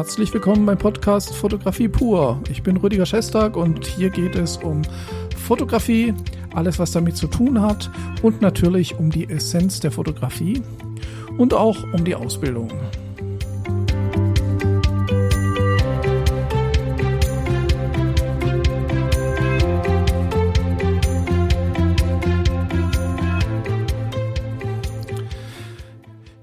Herzlich 0.00 0.32
willkommen 0.32 0.64
beim 0.64 0.78
Podcast 0.78 1.34
Fotografie 1.34 1.86
pur. 1.86 2.42
Ich 2.48 2.62
bin 2.62 2.78
Rüdiger 2.78 3.04
Schestag 3.04 3.54
und 3.54 3.86
hier 3.86 4.08
geht 4.08 4.34
es 4.34 4.56
um 4.56 4.80
Fotografie, 5.36 6.14
alles 6.54 6.78
was 6.78 6.92
damit 6.92 7.18
zu 7.18 7.26
tun 7.26 7.60
hat 7.60 7.90
und 8.22 8.40
natürlich 8.40 8.98
um 8.98 9.10
die 9.10 9.28
Essenz 9.28 9.78
der 9.78 9.90
Fotografie 9.90 10.62
und 11.36 11.52
auch 11.52 11.84
um 11.92 12.02
die 12.02 12.14
Ausbildung. 12.14 12.70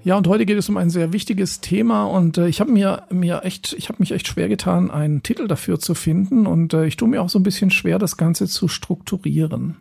Ja, 0.04 0.16
und 0.16 0.28
heute 0.28 0.46
geht 0.46 0.56
es 0.56 0.68
um 0.68 0.76
ein 0.76 0.90
sehr 0.90 1.12
wichtiges 1.12 1.60
Thema 1.60 2.04
und 2.04 2.38
äh, 2.38 2.48
ich 2.48 2.60
habe 2.60 2.70
mir 2.70 3.02
mir 3.10 3.42
echt, 3.42 3.72
ich 3.72 3.88
habe 3.88 3.96
mich 3.98 4.12
echt 4.12 4.28
schwer 4.28 4.48
getan, 4.48 4.90
einen 4.90 5.22
Titel 5.22 5.48
dafür 5.48 5.80
zu 5.80 5.94
finden 5.94 6.46
und 6.46 6.72
äh, 6.72 6.86
ich 6.86 6.96
tue 6.96 7.08
mir 7.08 7.20
auch 7.20 7.28
so 7.28 7.38
ein 7.38 7.42
bisschen 7.42 7.70
schwer, 7.70 7.98
das 7.98 8.16
Ganze 8.16 8.46
zu 8.46 8.68
strukturieren. 8.68 9.76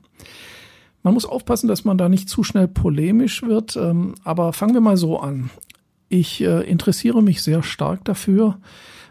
Man 1.03 1.13
muss 1.13 1.26
aufpassen, 1.26 1.67
dass 1.67 1.85
man 1.85 1.98
da 1.98 2.09
nicht 2.09 2.30
zu 2.30 2.43
schnell 2.43 2.67
polemisch 2.67 3.43
wird, 3.43 3.77
ähm, 3.77 4.16
aber 4.23 4.53
fangen 4.53 4.73
wir 4.73 4.81
mal 4.81 4.98
so 4.98 5.20
an. 5.20 5.52
Ich 6.09 6.41
äh, 6.41 6.68
interessiere 6.68 7.21
mich 7.21 7.43
sehr 7.43 7.62
stark 7.62 8.04
dafür, 8.04 8.57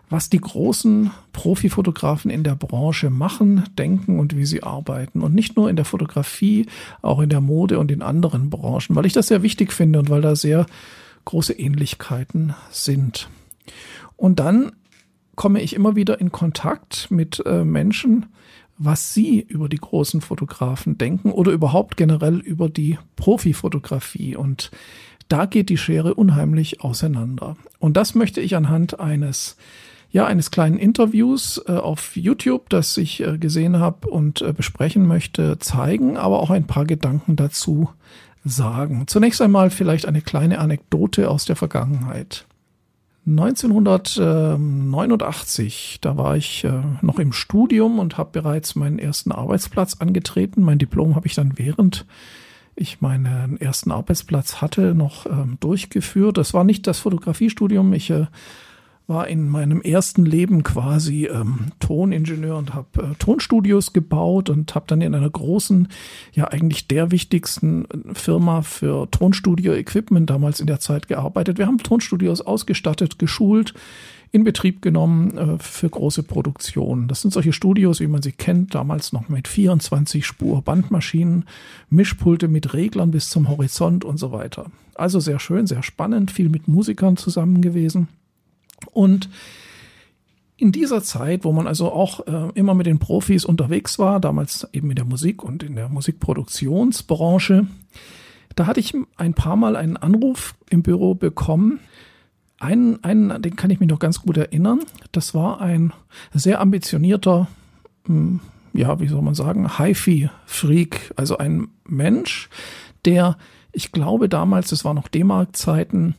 was 0.09 0.30
die 0.30 0.41
großen 0.41 1.10
Profifotografen 1.33 2.30
in 2.30 2.45
der 2.45 2.55
Branche 2.55 3.10
machen, 3.10 3.65
denken 3.76 4.18
und 4.21 4.37
wie 4.37 4.46
sie 4.46 4.63
arbeiten. 4.63 5.23
Und 5.23 5.35
nicht 5.35 5.57
nur 5.57 5.68
in 5.68 5.76
der 5.76 5.85
Fotografie, 5.85 6.66
auch 7.02 7.21
in 7.21 7.29
der 7.29 7.40
Mode 7.40 7.79
und 7.79 7.90
in 7.90 8.02
anderen 8.02 8.51
Branchen, 8.51 8.95
weil 8.95 9.07
ich 9.07 9.13
das 9.13 9.29
sehr 9.29 9.43
wichtig 9.43 9.73
finde 9.73 9.98
und 9.98 10.09
weil 10.09 10.23
da 10.23 10.37
sehr 10.37 10.66
große 11.24 11.52
Ähnlichkeiten 11.54 12.54
sind. 12.71 13.29
Und 14.16 14.38
dann 14.38 14.73
komme 15.35 15.60
ich 15.60 15.74
immer 15.74 15.96
wieder 15.96 16.20
in 16.20 16.32
Kontakt 16.32 17.10
mit 17.10 17.43
äh, 17.45 17.65
Menschen, 17.65 18.26
was 18.79 19.13
sie 19.15 19.41
über 19.41 19.68
die 19.68 19.79
großen 19.79 20.20
Fotografen 20.20 20.98
denken 20.98 21.30
oder 21.30 21.52
überhaupt 21.52 21.96
generell 21.96 22.38
über 22.38 22.68
die 22.68 22.98
Profifotografie. 23.16 24.37
Und 24.37 24.70
da 25.29 25.46
geht 25.46 25.68
die 25.68 25.79
Schere 25.79 26.15
unheimlich 26.15 26.82
auseinander. 26.82 27.57
Und 27.79 27.96
das 27.96 28.15
möchte 28.15 28.41
ich 28.41 28.54
anhand 28.54 29.01
eines 29.01 29.57
ja, 30.10 30.26
eines 30.26 30.51
kleinen 30.51 30.79
Interviews 30.79 31.62
äh, 31.66 31.73
auf 31.73 32.16
YouTube, 32.16 32.68
das 32.71 32.96
ich 32.96 33.23
äh, 33.23 33.38
gesehen 33.38 33.79
habe 33.79 34.09
und 34.09 34.43
äh, 34.43 34.52
besprechen 34.52 35.07
möchte, 35.07 35.59
zeigen, 35.59 36.16
aber 36.16 36.40
auch 36.40 36.51
ein 36.51 36.66
paar 36.66 36.85
Gedanken 36.85 37.37
dazu 37.37 37.88
sagen. 38.45 39.04
Zunächst 39.07 39.40
einmal 39.43 39.71
vielleicht 39.71 40.07
eine 40.07 40.23
kleine 40.23 40.59
Anekdote 40.59 41.30
aus 41.30 41.45
der 41.45 41.54
Vergangenheit. 41.57 42.46
1989, 43.26 45.98
da 46.01 46.16
war 46.16 46.37
ich 46.37 46.63
äh, 46.63 46.70
noch 47.02 47.18
im 47.18 47.32
Studium 47.32 47.98
und 47.98 48.18
habe 48.18 48.30
bereits 48.32 48.76
meinen 48.76 49.01
ersten 49.01 49.32
Arbeitsplatz 49.32 49.96
angetreten. 49.98 50.63
Mein 50.63 50.79
Diplom 50.79 51.16
habe 51.16 51.26
ich 51.26 51.35
dann 51.35 51.59
während 51.59 52.07
ich 52.76 53.01
meinen 53.01 53.59
ersten 53.59 53.91
Arbeitsplatz 53.91 54.60
hatte 54.60 54.95
noch 54.95 55.26
ähm, 55.26 55.57
durchgeführt. 55.60 56.37
Das 56.37 56.52
war 56.52 56.63
nicht 56.63 56.87
das 56.87 56.98
Fotografiestudium. 57.01 57.93
Ich 57.95 58.10
äh, 58.10 58.26
war 59.07 59.29
in 59.29 59.49
meinem 59.49 59.80
ersten 59.82 60.24
Leben 60.24 60.65
quasi 60.65 61.26
ähm, 61.26 61.66
Toningenieur 61.79 62.57
und 62.57 62.74
habe 62.74 63.02
äh, 63.02 63.15
Tonstudios 63.18 63.93
gebaut 63.93 64.50
und 64.50 64.75
habe 64.75 64.87
dann 64.88 65.00
in 65.00 65.15
einer 65.15 65.31
großen, 65.31 65.88
ja 66.32 66.48
eigentlich 66.48 66.88
der 66.88 67.12
wichtigsten 67.12 67.84
äh, 67.84 68.14
Firma 68.14 68.62
für 68.62 69.08
Tonstudio-Equipment 69.10 70.28
damals 70.28 70.58
in 70.58 70.66
der 70.66 70.81
Zeit 70.81 71.06
gearbeitet. 71.06 71.58
Wir 71.58 71.66
haben 71.66 71.78
Tonstudios 71.78 72.41
ausgestattet, 72.41 73.19
geschult, 73.19 73.75
in 74.32 74.42
Betrieb 74.42 74.82
genommen 74.82 75.38
äh, 75.38 75.58
für 75.60 75.88
große 75.88 76.25
Produktionen. 76.25 77.06
Das 77.06 77.22
sind 77.22 77.32
solche 77.32 77.52
Studios, 77.52 78.00
wie 78.00 78.08
man 78.08 78.22
sie 78.22 78.32
kennt, 78.32 78.75
damals 78.75 79.12
noch 79.12 79.28
mit 79.28 79.47
24 79.47 80.26
Spur 80.26 80.62
Bandmaschinen, 80.62 81.44
Mischpulte 81.91 82.48
mit 82.48 82.75
Reglern 82.75 83.12
bis 83.12 83.31
zum 83.31 83.48
Horizont 83.48 84.04
und 84.04 84.19
so 84.19 84.32
weiter. 84.32 84.66
Also 84.97 85.20
sehr 85.20 85.38
schön, 85.38 85.69
sehr 85.69 85.84
spannend, 85.84 86.32
viel 86.32 86.48
mit 86.48 86.66
Musikern 86.66 87.16
zusammen 87.16 87.62
gewesen. 87.62 88.08
Und 88.92 89.28
in 90.56 90.72
dieser 90.72 91.03
Zeit, 91.03 91.44
wo 91.44 91.53
man 91.53 91.66
also 91.66 91.92
auch 91.92 92.26
äh, 92.26 92.50
immer 92.54 92.75
mit 92.75 92.87
den 92.87 92.98
Profis 92.98 93.44
unterwegs 93.44 93.98
war, 93.98 94.20
damals 94.20 94.66
eben 94.72 94.91
in 94.91 94.97
der 94.97 95.04
Musik 95.04 95.42
und 95.42 95.62
in 95.62 95.76
der 95.76 95.88
Musikproduktionsbranche, 95.88 97.66
da 98.54 98.66
hatte 98.66 98.81
ich 98.81 98.94
ein 99.16 99.34
paar 99.34 99.56
Mal 99.56 99.76
einen 99.76 99.98
Anruf 99.98 100.54
im 100.70 100.82
Büro 100.82 101.14
bekommen. 101.14 101.81
Einen, 102.59 103.04
einen, 103.04 103.42
den 103.42 103.54
kann 103.54 103.70
ich 103.70 103.81
mich 103.81 103.88
noch 103.91 103.98
ganz 103.98 104.22
gut 104.22 104.38
erinnern. 104.38 104.81
Das 105.12 105.34
war 105.34 105.60
ein 105.60 105.93
sehr 106.32 106.60
ambitionierter, 106.62 107.48
hm, 108.06 108.41
ja, 108.72 108.98
wie 108.98 109.08
soll 109.08 109.20
man 109.20 109.34
sagen, 109.34 109.76
HiFi-Freak, 109.76 111.12
also 111.16 111.37
ein 111.37 111.69
Mensch, 111.87 112.48
der, 113.04 113.37
ich 113.72 113.93
glaube 113.93 114.31
damals, 114.31 114.70
das 114.70 114.87
war 114.87 114.94
noch 114.94 115.08
D-Mark-Zeiten, 115.08 116.14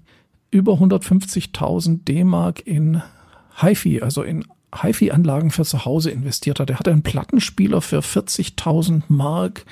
über 0.51 0.73
150.000 0.73 2.03
D-Mark 2.05 2.65
in 2.65 3.01
HiFi, 3.61 4.01
also 4.01 4.23
in 4.23 4.45
HiFi-Anlagen 4.75 5.51
für 5.51 5.65
zu 5.65 5.85
Hause 5.85 6.11
investiert 6.11 6.59
hat. 6.59 6.69
Er 6.69 6.79
hatte 6.79 6.91
einen 6.91 7.03
Plattenspieler 7.03 7.81
für 7.81 7.99
40.000 7.99 9.03
Mark, 9.07 9.65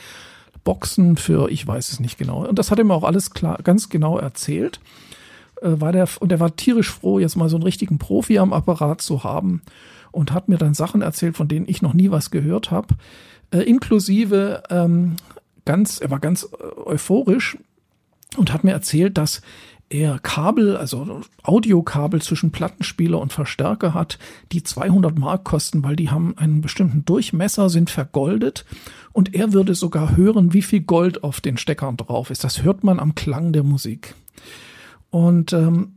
Boxen 0.63 1.15
für, 1.17 1.49
ich 1.49 1.65
weiß 1.65 1.91
es 1.91 1.99
nicht 1.99 2.17
genau. 2.17 2.45
Und 2.45 2.57
das 2.57 2.71
hat 2.71 2.79
er 2.79 2.85
mir 2.85 2.93
auch 2.93 3.03
alles 3.03 3.31
klar, 3.31 3.59
ganz 3.63 3.89
genau 3.89 4.17
erzählt. 4.17 4.79
Äh, 5.61 5.79
war 5.79 5.91
der, 5.91 6.07
und 6.19 6.31
er 6.31 6.39
war 6.39 6.55
tierisch 6.55 6.89
froh, 6.89 7.19
jetzt 7.19 7.35
mal 7.35 7.49
so 7.49 7.55
einen 7.55 7.63
richtigen 7.63 7.99
Profi 7.99 8.39
am 8.39 8.53
Apparat 8.53 9.01
zu 9.01 9.23
haben 9.23 9.61
und 10.11 10.31
hat 10.31 10.49
mir 10.49 10.57
dann 10.57 10.73
Sachen 10.73 11.01
erzählt, 11.01 11.37
von 11.37 11.47
denen 11.47 11.67
ich 11.67 11.81
noch 11.81 11.93
nie 11.93 12.09
was 12.09 12.31
gehört 12.31 12.71
habe. 12.71 12.95
Äh, 13.51 13.61
inklusive 13.61 14.63
ähm, 14.69 15.17
ganz, 15.65 15.99
er 16.01 16.09
war 16.09 16.19
ganz 16.19 16.43
äh, 16.43 16.79
euphorisch 16.85 17.57
und 18.37 18.51
hat 18.51 18.63
mir 18.63 18.71
erzählt, 18.71 19.17
dass 19.17 19.41
er 19.95 20.19
Kabel, 20.19 20.75
also 20.75 21.21
Audiokabel 21.43 22.21
zwischen 22.21 22.51
Plattenspieler 22.51 23.19
und 23.19 23.31
Verstärker 23.31 23.93
hat, 23.93 24.19
die 24.51 24.61
200 24.61 25.17
Mark 25.17 25.45
kosten, 25.45 25.83
weil 25.83 25.95
die 25.95 26.09
haben 26.09 26.37
einen 26.37 26.61
bestimmten 26.61 27.05
Durchmesser, 27.05 27.69
sind 27.69 27.89
vergoldet 27.89 28.65
und 29.13 29.33
er 29.33 29.53
würde 29.53 29.73
sogar 29.73 30.17
hören, 30.17 30.53
wie 30.53 30.61
viel 30.61 30.81
Gold 30.81 31.23
auf 31.23 31.39
den 31.39 31.57
Steckern 31.57 31.97
drauf 31.97 32.29
ist. 32.29 32.43
Das 32.43 32.63
hört 32.63 32.83
man 32.83 32.99
am 32.99 33.15
Klang 33.15 33.53
der 33.53 33.63
Musik. 33.63 34.15
Und 35.09 35.53
ähm, 35.53 35.93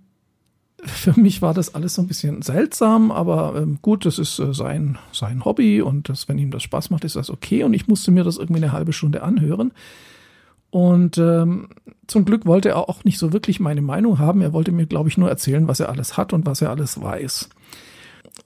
für 0.84 1.18
mich 1.18 1.42
war 1.42 1.54
das 1.54 1.74
alles 1.74 1.94
so 1.94 2.02
ein 2.02 2.06
bisschen 2.06 2.42
seltsam, 2.42 3.10
aber 3.10 3.54
ähm, 3.56 3.78
gut, 3.82 4.06
das 4.06 4.20
ist 4.20 4.38
äh, 4.38 4.54
sein, 4.54 4.96
sein 5.10 5.44
Hobby 5.44 5.82
und 5.82 6.08
das, 6.08 6.28
wenn 6.28 6.38
ihm 6.38 6.52
das 6.52 6.62
Spaß 6.62 6.90
macht, 6.90 7.04
ist 7.04 7.16
das 7.16 7.30
okay. 7.30 7.64
Und 7.64 7.74
ich 7.74 7.88
musste 7.88 8.12
mir 8.12 8.22
das 8.22 8.36
irgendwie 8.36 8.62
eine 8.62 8.72
halbe 8.72 8.92
Stunde 8.92 9.24
anhören. 9.24 9.72
Und 10.70 11.18
ähm, 11.18 11.70
zum 12.06 12.24
Glück 12.24 12.46
wollte 12.46 12.70
er 12.70 12.88
auch 12.88 13.04
nicht 13.04 13.18
so 13.18 13.32
wirklich 13.32 13.60
meine 13.60 13.82
Meinung 13.82 14.18
haben. 14.18 14.42
Er 14.42 14.52
wollte 14.52 14.72
mir, 14.72 14.86
glaube 14.86 15.08
ich, 15.08 15.18
nur 15.18 15.28
erzählen, 15.28 15.68
was 15.68 15.80
er 15.80 15.88
alles 15.88 16.16
hat 16.16 16.32
und 16.32 16.46
was 16.46 16.60
er 16.62 16.70
alles 16.70 17.00
weiß. 17.00 17.48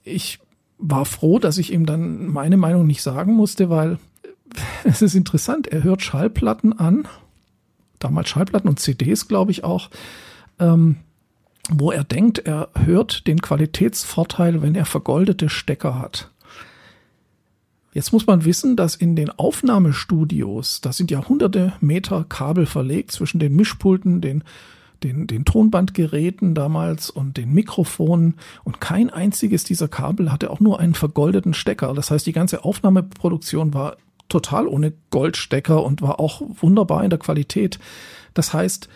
Ich 0.03 0.39
war 0.77 1.05
froh, 1.05 1.39
dass 1.39 1.57
ich 1.57 1.71
ihm 1.71 1.85
dann 1.85 2.27
meine 2.27 2.57
Meinung 2.57 2.87
nicht 2.87 3.01
sagen 3.01 3.33
musste, 3.33 3.69
weil 3.69 3.99
es 4.83 5.01
ist 5.01 5.15
interessant. 5.15 5.67
Er 5.67 5.83
hört 5.83 6.01
Schallplatten 6.01 6.77
an, 6.77 7.07
damals 7.99 8.29
Schallplatten 8.29 8.69
und 8.69 8.79
CDs, 8.79 9.27
glaube 9.27 9.51
ich 9.51 9.63
auch, 9.63 9.89
ähm, 10.59 10.97
wo 11.69 11.91
er 11.91 12.03
denkt, 12.03 12.39
er 12.39 12.69
hört 12.75 13.27
den 13.27 13.41
Qualitätsvorteil, 13.41 14.61
wenn 14.61 14.75
er 14.75 14.85
vergoldete 14.85 15.47
Stecker 15.47 15.97
hat. 15.99 16.32
Jetzt 17.93 18.11
muss 18.11 18.25
man 18.25 18.43
wissen, 18.43 18.75
dass 18.75 18.95
in 18.95 19.15
den 19.15 19.29
Aufnahmestudios, 19.29 20.81
da 20.81 20.91
sind 20.91 21.11
ja 21.11 21.27
hunderte 21.27 21.73
Meter 21.79 22.25
Kabel 22.27 22.65
verlegt 22.65 23.11
zwischen 23.11 23.39
den 23.39 23.55
Mischpulten, 23.55 24.19
den, 24.19 24.43
den, 25.03 25.27
den 25.27 25.45
Tonbandgeräten 25.45 26.55
damals 26.55 27.09
und 27.09 27.37
den 27.37 27.53
Mikrofonen 27.53 28.35
und 28.63 28.81
kein 28.81 29.09
einziges 29.11 29.63
dieser 29.63 29.87
Kabel 29.87 30.31
hatte 30.31 30.49
auch 30.49 30.59
nur 30.59 30.79
einen 30.79 30.95
vergoldeten 30.95 31.53
Stecker. 31.53 31.93
Das 31.93 32.09
heißt, 32.09 32.25
die 32.25 32.31
ganze 32.31 32.65
Aufnahmeproduktion 32.65 33.73
war 33.73 33.97
total 34.27 34.67
ohne 34.67 34.93
Goldstecker 35.11 35.83
und 35.83 36.01
war 36.01 36.19
auch 36.19 36.41
wunderbar 36.61 37.03
in 37.03 37.11
der 37.11 37.19
Qualität. 37.19 37.77
Das 38.33 38.53
heißt, 38.53 38.89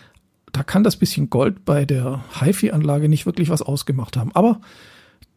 da 0.52 0.64
kann 0.64 0.82
das 0.82 0.96
bisschen 0.96 1.30
Gold 1.30 1.64
bei 1.64 1.84
der 1.84 2.24
HiFi-Anlage 2.40 3.08
nicht 3.08 3.26
wirklich 3.26 3.50
was 3.50 3.62
ausgemacht 3.62 4.16
haben. 4.16 4.32
Aber 4.34 4.60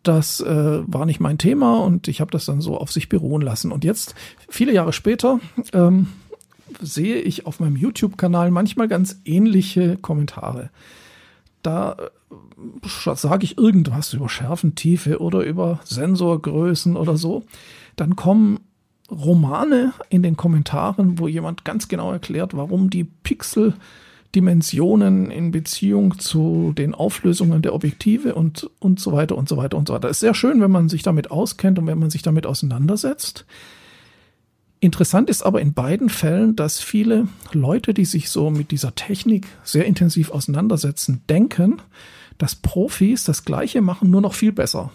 das 0.03 0.41
äh, 0.41 0.81
war 0.85 1.05
nicht 1.05 1.19
mein 1.19 1.37
Thema 1.37 1.79
und 1.79 2.07
ich 2.07 2.21
habe 2.21 2.31
das 2.31 2.45
dann 2.45 2.61
so 2.61 2.77
auf 2.77 2.91
sich 2.91 3.09
beruhen 3.09 3.41
lassen. 3.41 3.71
Und 3.71 3.83
jetzt, 3.83 4.15
viele 4.49 4.73
Jahre 4.73 4.93
später, 4.93 5.39
ähm, 5.73 6.07
sehe 6.79 7.17
ich 7.17 7.45
auf 7.45 7.59
meinem 7.59 7.75
YouTube-Kanal 7.75 8.51
manchmal 8.51 8.87
ganz 8.87 9.19
ähnliche 9.25 9.97
Kommentare. 9.97 10.69
Da 11.61 11.97
äh, 11.99 13.15
sage 13.15 13.43
ich 13.43 13.57
irgendwas 13.57 14.13
über 14.13 14.29
Schärfentiefe 14.29 15.19
oder 15.19 15.43
über 15.43 15.79
Sensorgrößen 15.83 16.95
oder 16.95 17.17
so. 17.17 17.43
Dann 17.95 18.15
kommen 18.15 18.59
Romane 19.11 19.93
in 20.09 20.23
den 20.23 20.37
Kommentaren, 20.37 21.19
wo 21.19 21.27
jemand 21.27 21.65
ganz 21.65 21.89
genau 21.89 22.11
erklärt, 22.11 22.55
warum 22.55 22.89
die 22.89 23.03
Pixel 23.03 23.73
Dimensionen 24.35 25.29
in 25.29 25.51
Beziehung 25.51 26.19
zu 26.19 26.73
den 26.77 26.93
Auflösungen 26.93 27.61
der 27.61 27.73
Objektive 27.73 28.35
und, 28.35 28.69
und 28.79 28.99
so 28.99 29.11
weiter 29.11 29.37
und 29.37 29.49
so 29.49 29.57
weiter 29.57 29.77
und 29.77 29.87
so 29.87 29.93
weiter. 29.93 30.09
Ist 30.09 30.21
sehr 30.21 30.33
schön, 30.33 30.61
wenn 30.61 30.71
man 30.71 30.89
sich 30.89 31.03
damit 31.03 31.31
auskennt 31.31 31.79
und 31.79 31.87
wenn 31.87 31.99
man 31.99 32.09
sich 32.09 32.21
damit 32.21 32.45
auseinandersetzt. 32.45 33.45
Interessant 34.79 35.29
ist 35.29 35.43
aber 35.43 35.61
in 35.61 35.73
beiden 35.73 36.09
Fällen, 36.09 36.55
dass 36.55 36.79
viele 36.79 37.27
Leute, 37.53 37.93
die 37.93 38.05
sich 38.05 38.29
so 38.29 38.49
mit 38.49 38.71
dieser 38.71 38.95
Technik 38.95 39.47
sehr 39.63 39.85
intensiv 39.85 40.31
auseinandersetzen, 40.31 41.21
denken, 41.29 41.77
dass 42.37 42.55
Profis 42.55 43.23
das 43.23 43.45
Gleiche 43.45 43.81
machen, 43.81 44.09
nur 44.09 44.21
noch 44.21 44.33
viel 44.33 44.51
besser. 44.51 44.91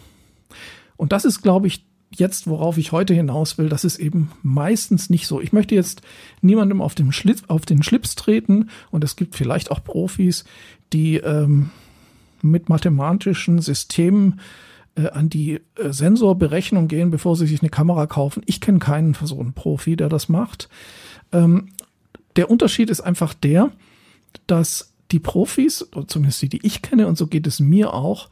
Und 0.96 1.12
das 1.12 1.24
ist, 1.24 1.42
glaube 1.42 1.68
ich, 1.68 1.84
jetzt, 2.10 2.46
worauf 2.46 2.78
ich 2.78 2.92
heute 2.92 3.14
hinaus 3.14 3.58
will, 3.58 3.68
das 3.68 3.84
ist 3.84 3.98
eben 3.98 4.30
meistens 4.42 5.10
nicht 5.10 5.26
so. 5.26 5.40
Ich 5.40 5.52
möchte 5.52 5.74
jetzt 5.74 6.02
niemandem 6.40 6.80
auf 6.80 6.94
den, 6.94 7.12
Schlips, 7.12 7.44
auf 7.48 7.66
den 7.66 7.82
Schlips 7.82 8.14
treten 8.14 8.70
und 8.90 9.04
es 9.04 9.16
gibt 9.16 9.34
vielleicht 9.34 9.70
auch 9.70 9.82
Profis, 9.82 10.44
die 10.92 11.16
ähm, 11.16 11.70
mit 12.42 12.68
mathematischen 12.68 13.60
Systemen 13.60 14.40
äh, 14.94 15.08
an 15.08 15.28
die 15.28 15.60
äh, 15.76 15.92
Sensorberechnung 15.92 16.88
gehen, 16.88 17.10
bevor 17.10 17.36
sie 17.36 17.46
sich 17.46 17.60
eine 17.60 17.70
Kamera 17.70 18.06
kaufen. 18.06 18.42
Ich 18.46 18.60
kenne 18.60 18.78
keinen 18.78 19.14
so 19.14 19.40
einen 19.40 19.52
Profi, 19.52 19.96
der 19.96 20.08
das 20.08 20.28
macht. 20.28 20.68
Ähm, 21.32 21.68
der 22.36 22.50
Unterschied 22.50 22.90
ist 22.90 23.00
einfach 23.00 23.34
der, 23.34 23.72
dass 24.46 24.92
die 25.10 25.20
Profis, 25.20 25.88
zumindest 26.06 26.42
die, 26.42 26.48
die 26.48 26.66
ich 26.66 26.82
kenne, 26.82 27.06
und 27.06 27.16
so 27.16 27.26
geht 27.26 27.46
es 27.46 27.60
mir 27.60 27.94
auch, 27.94 28.28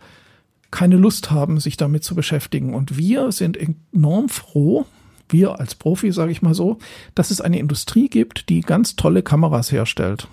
keine 0.75 0.97
Lust 0.97 1.31
haben, 1.31 1.61
sich 1.61 1.77
damit 1.77 2.03
zu 2.03 2.17
beschäftigen. 2.17 2.75
Und 2.75 2.99
wir 2.99 3.31
sind 3.31 3.57
enorm 3.57 4.29
froh, 4.29 4.87
wir 5.29 5.61
als 5.61 5.77
Profi, 5.77 6.11
sage 6.11 6.33
ich 6.33 6.43
mal 6.43 6.53
so, 6.53 6.79
dass 7.15 7.31
es 7.31 7.41
eine 7.41 7.61
Industrie 7.61 8.09
gibt, 8.09 8.49
die 8.49 8.61
ganz 8.61 8.97
tolle 8.97 9.23
Kameras 9.23 9.71
herstellt. 9.71 10.27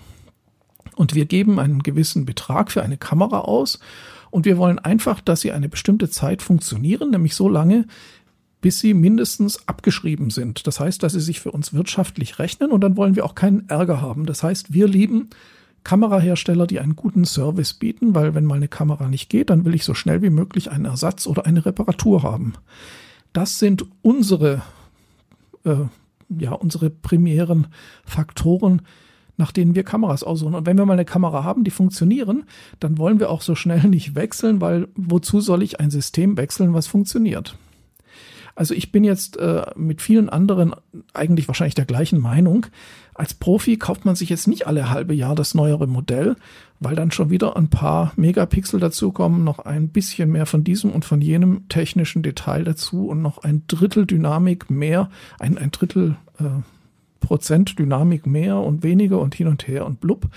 Und 0.96 1.14
wir 1.14 1.26
geben 1.26 1.60
einen 1.60 1.84
gewissen 1.84 2.26
Betrag 2.26 2.72
für 2.72 2.82
eine 2.82 2.96
Kamera 2.96 3.42
aus 3.42 3.78
und 4.30 4.44
wir 4.44 4.58
wollen 4.58 4.80
einfach, 4.80 5.20
dass 5.20 5.42
sie 5.42 5.52
eine 5.52 5.68
bestimmte 5.68 6.10
Zeit 6.10 6.42
funktionieren, 6.42 7.12
nämlich 7.12 7.36
so 7.36 7.48
lange, 7.48 7.86
bis 8.60 8.80
sie 8.80 8.94
mindestens 8.94 9.68
abgeschrieben 9.68 10.30
sind. 10.30 10.66
Das 10.66 10.80
heißt, 10.80 11.04
dass 11.04 11.12
sie 11.12 11.20
sich 11.20 11.40
für 11.40 11.52
uns 11.52 11.72
wirtschaftlich 11.72 12.40
rechnen 12.40 12.72
und 12.72 12.80
dann 12.80 12.96
wollen 12.96 13.14
wir 13.14 13.24
auch 13.24 13.36
keinen 13.36 13.68
Ärger 13.68 14.00
haben. 14.00 14.26
Das 14.26 14.42
heißt, 14.42 14.72
wir 14.72 14.88
lieben 14.88 15.30
Kamerahersteller, 15.84 16.66
die 16.66 16.80
einen 16.80 16.96
guten 16.96 17.24
Service 17.24 17.74
bieten, 17.74 18.14
weil 18.14 18.34
wenn 18.34 18.44
mal 18.44 18.56
eine 18.56 18.68
Kamera 18.68 19.08
nicht 19.08 19.28
geht, 19.28 19.50
dann 19.50 19.64
will 19.64 19.74
ich 19.74 19.84
so 19.84 19.94
schnell 19.94 20.22
wie 20.22 20.30
möglich 20.30 20.70
einen 20.70 20.84
Ersatz 20.84 21.26
oder 21.26 21.46
eine 21.46 21.64
Reparatur 21.64 22.22
haben. 22.22 22.54
Das 23.32 23.58
sind 23.58 23.86
unsere, 24.02 24.62
äh, 25.64 25.76
ja, 26.28 26.52
unsere 26.52 26.90
primären 26.90 27.68
Faktoren, 28.04 28.82
nach 29.36 29.52
denen 29.52 29.74
wir 29.74 29.82
Kameras 29.82 30.22
aussuchen. 30.22 30.54
Und 30.54 30.66
wenn 30.66 30.78
wir 30.78 30.86
mal 30.86 30.92
eine 30.92 31.04
Kamera 31.04 31.42
haben, 31.42 31.64
die 31.64 31.70
funktionieren, 31.70 32.44
dann 32.80 32.98
wollen 32.98 33.18
wir 33.18 33.30
auch 33.30 33.42
so 33.42 33.54
schnell 33.54 33.88
nicht 33.88 34.14
wechseln, 34.14 34.60
weil 34.60 34.88
wozu 34.94 35.40
soll 35.40 35.62
ich 35.62 35.80
ein 35.80 35.90
System 35.90 36.36
wechseln, 36.36 36.74
was 36.74 36.86
funktioniert? 36.86 37.56
Also 38.54 38.74
ich 38.74 38.92
bin 38.92 39.02
jetzt 39.04 39.38
äh, 39.38 39.64
mit 39.76 40.02
vielen 40.02 40.28
anderen 40.28 40.74
eigentlich 41.14 41.48
wahrscheinlich 41.48 41.74
der 41.74 41.86
gleichen 41.86 42.20
Meinung. 42.20 42.66
Als 43.14 43.34
Profi 43.34 43.76
kauft 43.76 44.04
man 44.04 44.14
sich 44.14 44.28
jetzt 44.28 44.46
nicht 44.46 44.66
alle 44.66 44.90
halbe 44.90 45.14
Jahr 45.14 45.34
das 45.34 45.54
neuere 45.54 45.86
Modell, 45.86 46.36
weil 46.80 46.94
dann 46.94 47.10
schon 47.10 47.30
wieder 47.30 47.56
ein 47.56 47.68
paar 47.68 48.12
Megapixel 48.16 48.80
dazukommen, 48.80 49.44
noch 49.44 49.60
ein 49.60 49.88
bisschen 49.88 50.30
mehr 50.30 50.46
von 50.46 50.64
diesem 50.64 50.90
und 50.90 51.04
von 51.04 51.20
jenem 51.20 51.68
technischen 51.68 52.22
Detail 52.22 52.64
dazu 52.64 53.08
und 53.08 53.22
noch 53.22 53.38
ein 53.38 53.62
Drittel 53.68 54.06
Dynamik 54.06 54.70
mehr, 54.70 55.10
ein, 55.38 55.56
ein 55.58 55.70
Drittel 55.70 56.16
äh, 56.38 56.44
Prozent 57.20 57.78
Dynamik 57.78 58.26
mehr 58.26 58.58
und 58.58 58.82
weniger 58.82 59.20
und 59.20 59.34
hin 59.34 59.46
und 59.46 59.66
her 59.66 59.86
und 59.86 60.00
blub, 60.00 60.28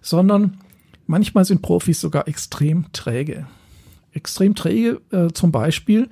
sondern 0.00 0.58
manchmal 1.06 1.44
sind 1.44 1.62
Profis 1.62 2.00
sogar 2.00 2.28
extrem 2.28 2.92
träge. 2.92 3.46
Extrem 4.12 4.54
träge 4.54 5.00
äh, 5.10 5.28
zum 5.32 5.50
Beispiel, 5.50 6.08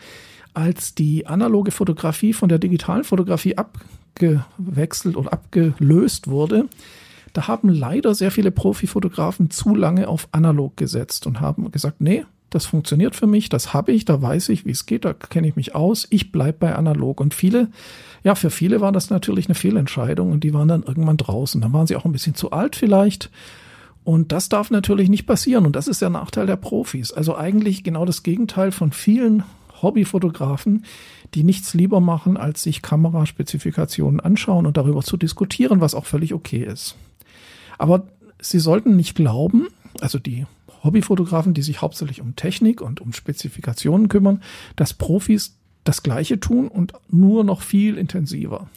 als 0.54 0.94
die 0.94 1.26
analoge 1.26 1.70
Fotografie 1.70 2.32
von 2.32 2.48
der 2.48 2.58
digitalen 2.58 3.04
Fotografie 3.04 3.56
abgewechselt 3.56 5.16
und 5.16 5.28
abgelöst 5.28 6.28
wurde, 6.28 6.68
da 7.32 7.48
haben 7.48 7.68
leider 7.68 8.14
sehr 8.14 8.30
viele 8.30 8.52
Profifotografen 8.52 9.50
zu 9.50 9.74
lange 9.74 10.08
auf 10.08 10.28
analog 10.32 10.76
gesetzt 10.76 11.26
und 11.26 11.40
haben 11.40 11.70
gesagt, 11.72 12.00
nee, 12.00 12.24
das 12.54 12.66
funktioniert 12.66 13.16
für 13.16 13.26
mich, 13.26 13.48
das 13.48 13.74
habe 13.74 13.90
ich, 13.90 14.04
da 14.04 14.22
weiß 14.22 14.48
ich, 14.50 14.64
wie 14.64 14.70
es 14.70 14.86
geht, 14.86 15.04
da 15.04 15.12
kenne 15.12 15.48
ich 15.48 15.56
mich 15.56 15.74
aus, 15.74 16.06
ich 16.10 16.30
bleibe 16.30 16.58
bei 16.60 16.76
analog. 16.76 17.20
Und 17.20 17.34
viele, 17.34 17.68
ja, 18.22 18.36
für 18.36 18.50
viele 18.50 18.80
war 18.80 18.92
das 18.92 19.10
natürlich 19.10 19.46
eine 19.46 19.56
Fehlentscheidung 19.56 20.30
und 20.30 20.44
die 20.44 20.54
waren 20.54 20.68
dann 20.68 20.84
irgendwann 20.84 21.16
draußen. 21.16 21.60
Dann 21.60 21.72
waren 21.72 21.88
sie 21.88 21.96
auch 21.96 22.04
ein 22.04 22.12
bisschen 22.12 22.36
zu 22.36 22.52
alt 22.52 22.76
vielleicht. 22.76 23.30
Und 24.04 24.30
das 24.30 24.48
darf 24.48 24.70
natürlich 24.70 25.08
nicht 25.08 25.26
passieren. 25.26 25.66
Und 25.66 25.74
das 25.74 25.88
ist 25.88 26.00
der 26.00 26.10
Nachteil 26.10 26.46
der 26.46 26.56
Profis. 26.56 27.10
Also 27.10 27.36
eigentlich 27.36 27.82
genau 27.82 28.04
das 28.04 28.22
Gegenteil 28.22 28.70
von 28.70 28.92
vielen 28.92 29.42
Hobbyfotografen, 29.82 30.84
die 31.34 31.44
nichts 31.44 31.74
lieber 31.74 32.00
machen, 32.00 32.36
als 32.36 32.62
sich 32.62 32.82
Kameraspezifikationen 32.82 34.20
anschauen 34.20 34.66
und 34.66 34.76
darüber 34.76 35.02
zu 35.02 35.16
diskutieren, 35.16 35.80
was 35.80 35.94
auch 35.94 36.06
völlig 36.06 36.34
okay 36.34 36.64
ist. 36.64 36.96
Aber 37.78 38.06
Sie 38.44 38.58
sollten 38.58 38.94
nicht 38.96 39.14
glauben, 39.14 39.68
also 40.00 40.18
die 40.18 40.46
Hobbyfotografen, 40.82 41.54
die 41.54 41.62
sich 41.62 41.80
hauptsächlich 41.80 42.20
um 42.20 42.36
Technik 42.36 42.82
und 42.82 43.00
um 43.00 43.14
Spezifikationen 43.14 44.08
kümmern, 44.08 44.42
dass 44.76 44.92
Profis 44.92 45.56
das 45.82 46.02
Gleiche 46.02 46.38
tun 46.40 46.68
und 46.68 46.92
nur 47.08 47.42
noch 47.42 47.62
viel 47.62 47.96
intensiver. 47.96 48.68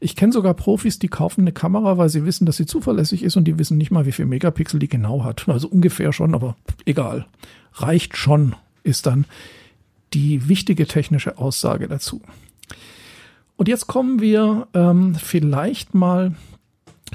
Ich 0.00 0.16
kenne 0.16 0.32
sogar 0.32 0.54
Profis, 0.54 0.98
die 0.98 1.08
kaufen 1.08 1.42
eine 1.42 1.52
Kamera, 1.52 1.98
weil 1.98 2.08
sie 2.08 2.24
wissen, 2.24 2.46
dass 2.46 2.56
sie 2.56 2.64
zuverlässig 2.64 3.22
ist 3.22 3.36
und 3.36 3.44
die 3.44 3.58
wissen 3.58 3.76
nicht 3.76 3.90
mal, 3.90 4.06
wie 4.06 4.12
viel 4.12 4.26
Megapixel 4.26 4.80
die 4.80 4.88
genau 4.88 5.24
hat. 5.24 5.46
Also 5.48 5.68
ungefähr 5.68 6.12
schon, 6.14 6.34
aber 6.34 6.56
egal. 6.86 7.26
Reicht 7.74 8.16
schon, 8.16 8.56
ist 8.82 9.04
dann 9.04 9.26
die 10.12 10.48
wichtige 10.48 10.86
technische 10.86 11.38
Aussage 11.38 11.88
dazu. 11.88 12.22
Und 13.56 13.68
jetzt 13.68 13.86
kommen 13.86 14.20
wir 14.20 14.68
ähm, 14.74 15.14
vielleicht 15.14 15.94
mal 15.94 16.34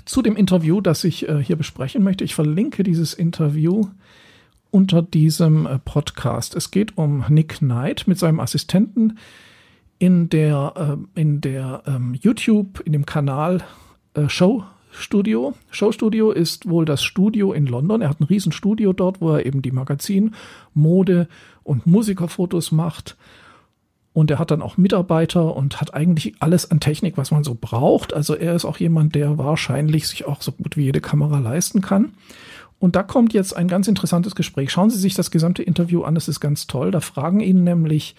zu 0.06 0.22
dem 0.22 0.36
Interview, 0.36 0.82
das 0.82 1.04
ich 1.04 1.28
äh, 1.28 1.44
hier 1.44 1.56
besprechen 1.56 2.04
möchte. 2.04 2.24
Ich 2.24 2.36
verlinke 2.36 2.84
dieses 2.84 3.14
Interview 3.14 3.88
unter 4.72 5.02
diesem 5.02 5.66
äh, 5.66 5.80
Podcast. 5.80 6.56
Es 6.56 6.70
geht 6.70 6.98
um 6.98 7.26
Nick 7.30 7.60
Knight 7.60 8.08
mit 8.08 8.20
seinem 8.20 8.40
Assistenten 8.40 9.18
in 9.98 10.30
der, 10.30 10.74
äh, 11.16 11.20
in 11.20 11.42
der 11.42 11.84
ähm, 11.88 12.14
YouTube, 12.14 12.82
in 12.82 12.92
dem 12.92 13.06
Kanal 13.06 13.64
äh, 14.14 14.28
Show 14.28 14.66
Studio. 14.98 15.54
Show 15.70 15.92
Studio 15.92 16.32
ist 16.32 16.70
wohl 16.70 16.86
das 16.86 17.04
Studio 17.04 17.54
in 17.54 17.66
London. 17.66 18.02
Er 18.02 18.10
hat 18.10 18.20
ein 18.20 18.26
Riesenstudio 18.26 18.94
dort, 18.94 19.22
wo 19.22 19.32
er 19.32 19.46
eben 19.46 19.62
die 19.62 19.72
Magazin, 19.72 20.34
Mode 20.74 21.28
und 21.64 21.86
Musikerfotos 21.86 22.72
macht. 22.72 23.18
Und 24.14 24.32
er 24.32 24.40
hat 24.40 24.50
dann 24.52 24.62
auch 24.62 24.78
Mitarbeiter 24.78 25.56
und 25.56 25.82
hat 25.82 25.94
eigentlich 25.94 26.36
alles 26.40 26.72
an 26.72 26.80
Technik, 26.80 27.18
was 27.18 27.32
man 27.32 27.44
so 27.44 27.58
braucht. 27.60 28.14
Also 28.14 28.34
er 28.34 28.56
ist 28.56 28.64
auch 28.64 28.78
jemand, 28.78 29.14
der 29.14 29.38
wahrscheinlich 29.38 30.08
sich 30.08 30.26
auch 30.26 30.42
so 30.42 30.54
gut 30.54 30.78
wie 30.78 30.86
jede 30.86 31.02
Kamera 31.02 31.40
leisten 31.40 31.82
kann. 31.82 32.14
Und 32.80 32.96
da 32.96 33.04
kommt 33.04 33.34
jetzt 33.34 33.56
ein 33.56 33.68
ganz 33.68 33.88
interessantes 33.88 34.36
Gespräch. 34.36 34.72
Schauen 34.72 34.90
Sie 34.90 35.00
sich 35.00 35.16
das 35.16 35.32
gesamte 35.32 35.64
Interview 35.64 36.04
an, 36.04 36.16
das 36.16 36.30
ist 36.30 36.40
ganz 36.40 36.68
toll. 36.68 36.92
Da 36.92 37.02
fragen 37.02 37.42
ihn 37.42 37.64
nämlich 37.64 38.16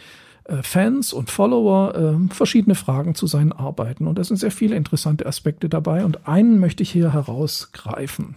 Fans 0.62 1.12
und 1.12 1.30
Follower 1.30 1.94
äh, 1.94 2.34
verschiedene 2.34 2.74
Fragen 2.74 3.14
zu 3.14 3.26
seinen 3.26 3.52
Arbeiten. 3.52 4.06
Und 4.06 4.18
da 4.18 4.24
sind 4.24 4.36
sehr 4.36 4.50
viele 4.50 4.76
interessante 4.76 5.26
Aspekte 5.26 5.68
dabei. 5.68 6.04
Und 6.04 6.28
einen 6.28 6.60
möchte 6.60 6.82
ich 6.82 6.90
hier 6.90 7.12
herausgreifen. 7.12 8.36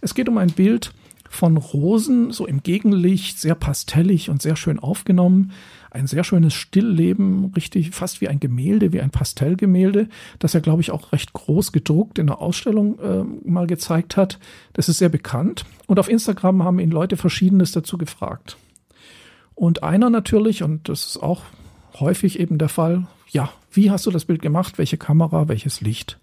Es 0.00 0.14
geht 0.14 0.28
um 0.28 0.38
ein 0.38 0.52
Bild 0.52 0.92
von 1.28 1.56
Rosen, 1.56 2.30
so 2.32 2.46
im 2.46 2.62
Gegenlicht, 2.62 3.40
sehr 3.40 3.54
pastellig 3.54 4.30
und 4.30 4.42
sehr 4.42 4.56
schön 4.56 4.78
aufgenommen. 4.78 5.52
Ein 5.90 6.06
sehr 6.06 6.24
schönes 6.24 6.54
Stillleben, 6.54 7.52
richtig 7.56 7.90
fast 7.92 8.20
wie 8.20 8.28
ein 8.28 8.38
Gemälde, 8.38 8.92
wie 8.92 9.00
ein 9.00 9.10
Pastellgemälde, 9.10 10.08
das 10.38 10.54
er, 10.54 10.60
glaube 10.60 10.82
ich, 10.82 10.90
auch 10.90 11.12
recht 11.12 11.32
groß 11.32 11.72
gedruckt 11.72 12.18
in 12.18 12.26
der 12.26 12.40
Ausstellung 12.40 12.98
äh, 12.98 13.24
mal 13.48 13.66
gezeigt 13.66 14.16
hat. 14.16 14.38
Das 14.74 14.88
ist 14.88 14.98
sehr 14.98 15.08
bekannt. 15.08 15.64
Und 15.86 15.98
auf 15.98 16.08
Instagram 16.08 16.62
haben 16.62 16.78
ihn 16.78 16.90
Leute 16.90 17.16
Verschiedenes 17.16 17.72
dazu 17.72 17.96
gefragt. 17.96 18.56
Und 19.56 19.82
einer 19.82 20.10
natürlich, 20.10 20.62
und 20.62 20.88
das 20.88 21.06
ist 21.06 21.16
auch 21.16 21.42
häufig 21.98 22.38
eben 22.38 22.58
der 22.58 22.68
Fall, 22.68 23.06
ja, 23.30 23.50
wie 23.72 23.90
hast 23.90 24.06
du 24.06 24.10
das 24.12 24.26
Bild 24.26 24.42
gemacht? 24.42 24.78
Welche 24.78 24.98
Kamera, 24.98 25.48
welches 25.48 25.80
Licht? 25.80 26.18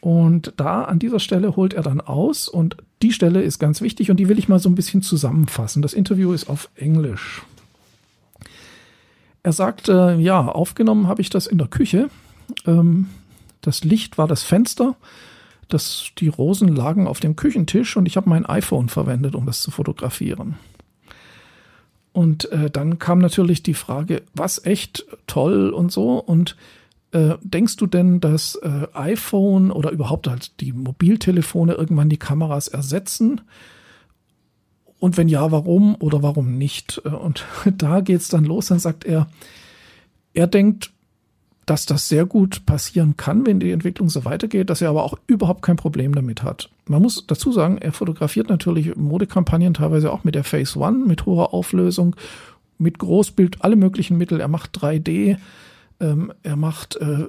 Und 0.00 0.52
da 0.56 0.84
an 0.84 0.98
dieser 0.98 1.20
Stelle 1.20 1.56
holt 1.56 1.74
er 1.74 1.82
dann 1.82 2.00
aus 2.00 2.48
und 2.48 2.76
die 3.02 3.12
Stelle 3.12 3.42
ist 3.42 3.58
ganz 3.58 3.80
wichtig 3.80 4.10
und 4.10 4.16
die 4.16 4.28
will 4.28 4.38
ich 4.38 4.48
mal 4.48 4.58
so 4.58 4.68
ein 4.68 4.74
bisschen 4.74 5.00
zusammenfassen. 5.00 5.80
Das 5.80 5.94
Interview 5.94 6.32
ist 6.32 6.48
auf 6.50 6.68
Englisch. 6.74 7.42
Er 9.42 9.52
sagt, 9.52 9.88
äh, 9.88 10.16
ja, 10.16 10.46
aufgenommen 10.46 11.06
habe 11.06 11.22
ich 11.22 11.30
das 11.30 11.46
in 11.46 11.58
der 11.58 11.68
Küche. 11.68 12.10
Ähm, 12.66 13.08
das 13.60 13.84
Licht 13.84 14.18
war 14.18 14.26
das 14.26 14.42
Fenster. 14.42 14.96
Das, 15.68 16.06
die 16.18 16.28
Rosen 16.28 16.68
lagen 16.68 17.06
auf 17.06 17.20
dem 17.20 17.36
Küchentisch 17.36 17.96
und 17.96 18.06
ich 18.06 18.16
habe 18.16 18.28
mein 18.28 18.44
iPhone 18.44 18.88
verwendet, 18.88 19.34
um 19.34 19.46
das 19.46 19.62
zu 19.62 19.70
fotografieren. 19.70 20.56
Und 22.12 22.50
äh, 22.50 22.70
dann 22.70 22.98
kam 22.98 23.18
natürlich 23.18 23.62
die 23.62 23.74
Frage, 23.74 24.22
was 24.34 24.64
echt 24.64 25.06
toll 25.26 25.70
und 25.70 25.92
so. 25.92 26.18
Und 26.18 26.56
äh, 27.12 27.34
denkst 27.42 27.76
du 27.76 27.86
denn, 27.86 28.20
dass 28.20 28.56
äh, 28.56 28.86
iPhone 28.94 29.70
oder 29.70 29.90
überhaupt 29.90 30.28
halt 30.28 30.60
die 30.60 30.72
Mobiltelefone 30.72 31.74
irgendwann 31.74 32.08
die 32.08 32.18
Kameras 32.18 32.68
ersetzen? 32.68 33.40
Und 34.98 35.16
wenn 35.16 35.28
ja, 35.28 35.50
warum 35.50 35.96
oder 35.98 36.22
warum 36.22 36.58
nicht? 36.58 37.00
Äh, 37.04 37.10
und 37.10 37.44
da 37.76 38.00
geht's 38.00 38.28
dann 38.28 38.44
los, 38.44 38.66
dann 38.66 38.78
sagt 38.78 39.04
er, 39.04 39.28
er 40.34 40.46
denkt, 40.46 40.92
dass 41.70 41.86
das 41.86 42.08
sehr 42.08 42.26
gut 42.26 42.66
passieren 42.66 43.16
kann, 43.16 43.46
wenn 43.46 43.60
die 43.60 43.70
Entwicklung 43.70 44.08
so 44.08 44.24
weitergeht, 44.24 44.70
dass 44.70 44.82
er 44.82 44.90
aber 44.90 45.04
auch 45.04 45.16
überhaupt 45.28 45.62
kein 45.62 45.76
Problem 45.76 46.12
damit 46.16 46.42
hat. 46.42 46.68
Man 46.86 47.00
muss 47.00 47.28
dazu 47.28 47.52
sagen, 47.52 47.78
er 47.78 47.92
fotografiert 47.92 48.48
natürlich 48.48 48.96
Modekampagnen 48.96 49.74
teilweise 49.74 50.12
auch 50.12 50.24
mit 50.24 50.34
der 50.34 50.42
Phase 50.42 50.76
One, 50.80 51.06
mit 51.06 51.26
hoher 51.26 51.54
Auflösung, 51.54 52.16
mit 52.78 52.98
Großbild, 52.98 53.58
alle 53.62 53.76
möglichen 53.76 54.18
Mittel. 54.18 54.40
Er 54.40 54.48
macht 54.48 54.76
3D, 54.80 55.36
ähm, 56.00 56.32
er 56.42 56.56
macht 56.56 56.96
äh, 56.96 57.26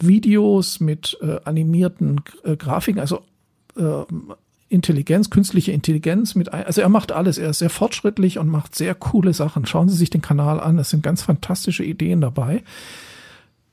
Videos 0.00 0.80
mit 0.80 1.16
äh, 1.22 1.38
animierten 1.44 2.20
äh, 2.42 2.56
Grafiken, 2.56 2.98
also 2.98 3.20
äh, 3.76 4.02
Intelligenz, 4.70 5.30
künstliche 5.30 5.70
Intelligenz 5.70 6.34
mit, 6.34 6.52
also 6.52 6.80
er 6.80 6.88
macht 6.88 7.12
alles. 7.12 7.38
Er 7.38 7.50
ist 7.50 7.60
sehr 7.60 7.70
fortschrittlich 7.70 8.40
und 8.40 8.48
macht 8.48 8.74
sehr 8.74 8.96
coole 8.96 9.34
Sachen. 9.34 9.66
Schauen 9.66 9.88
Sie 9.88 9.96
sich 9.96 10.10
den 10.10 10.20
Kanal 10.20 10.58
an. 10.58 10.80
Es 10.80 10.90
sind 10.90 11.04
ganz 11.04 11.22
fantastische 11.22 11.84
Ideen 11.84 12.20
dabei. 12.20 12.64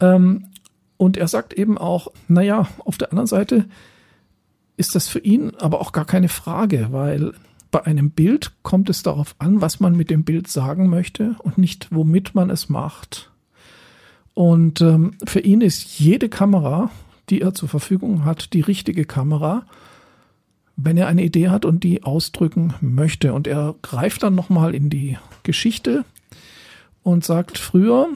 Ähm, 0.02 0.48
und 0.98 1.18
er 1.18 1.28
sagt 1.28 1.54
eben 1.54 1.78
auch, 1.78 2.10
naja, 2.28 2.68
auf 2.86 2.98
der 2.98 3.12
anderen 3.12 3.28
Seite 3.28 3.66
ist 4.78 4.96
das 4.96 5.08
für 5.08 5.20
ihn 5.20 5.56
aber 5.58 5.80
auch 5.80 5.94
gar 5.94 6.06
keine 6.06 6.30
Frage, 6.30 6.88
weil 6.92 7.34
bei 7.72 7.86
einem 7.86 8.12
Bild 8.12 8.52
kommt 8.64 8.90
es 8.90 9.02
darauf 9.02 9.36
an, 9.40 9.62
was 9.62 9.80
man 9.80 9.96
mit 9.96 10.10
dem 10.10 10.24
Bild 10.24 10.48
sagen 10.48 10.90
möchte 10.90 11.36
und 11.40 11.58
nicht, 11.58 11.88
womit 11.92 12.36
man 12.36 12.50
es 12.50 12.70
macht. 12.70 13.32
Und 14.34 14.82
ähm, 14.82 15.14
für 15.26 15.40
ihn 15.40 15.62
ist 15.62 16.00
jede 16.00 16.30
Kamera, 16.30 16.92
die 17.30 17.42
er 17.42 17.54
zur 17.54 17.70
Verfügung 17.70 18.26
hat, 18.26 18.54
die 18.54 18.62
richtige 18.62 19.06
Kamera, 19.06 19.66
wenn 20.76 20.98
er 20.98 21.08
eine 21.08 21.24
Idee 21.24 21.50
hat 21.50 21.66
und 21.66 21.84
die 21.84 22.04
ausdrücken 22.04 22.74
möchte. 22.82 23.34
Und 23.34 23.48
er 23.48 23.76
greift 23.82 24.24
dann 24.24 24.36
nochmal 24.36 24.76
in 24.76 24.90
die 24.90 25.18
Geschichte 25.44 26.06
und 27.04 27.24
sagt, 27.24 27.58
früher 27.58 28.08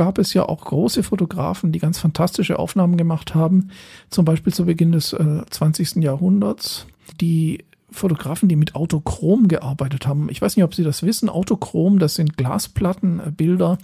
gab 0.00 0.16
es 0.16 0.32
ja 0.32 0.48
auch 0.48 0.64
große 0.64 1.02
Fotografen, 1.02 1.72
die 1.72 1.78
ganz 1.78 1.98
fantastische 1.98 2.58
Aufnahmen 2.58 2.96
gemacht 2.96 3.34
haben, 3.34 3.68
zum 4.08 4.24
Beispiel 4.24 4.50
zu 4.50 4.64
Beginn 4.64 4.92
des 4.92 5.12
äh, 5.12 5.42
20. 5.50 5.96
Jahrhunderts, 5.96 6.86
die 7.20 7.66
Fotografen, 7.90 8.48
die 8.48 8.56
mit 8.56 8.76
Autochrom 8.76 9.46
gearbeitet 9.46 10.06
haben. 10.06 10.30
Ich 10.30 10.40
weiß 10.40 10.56
nicht, 10.56 10.64
ob 10.64 10.74
Sie 10.74 10.84
das 10.84 11.02
wissen. 11.02 11.28
Autochrom, 11.28 11.98
das 11.98 12.14
sind 12.14 12.38
Glasplattenbilder, 12.38 13.76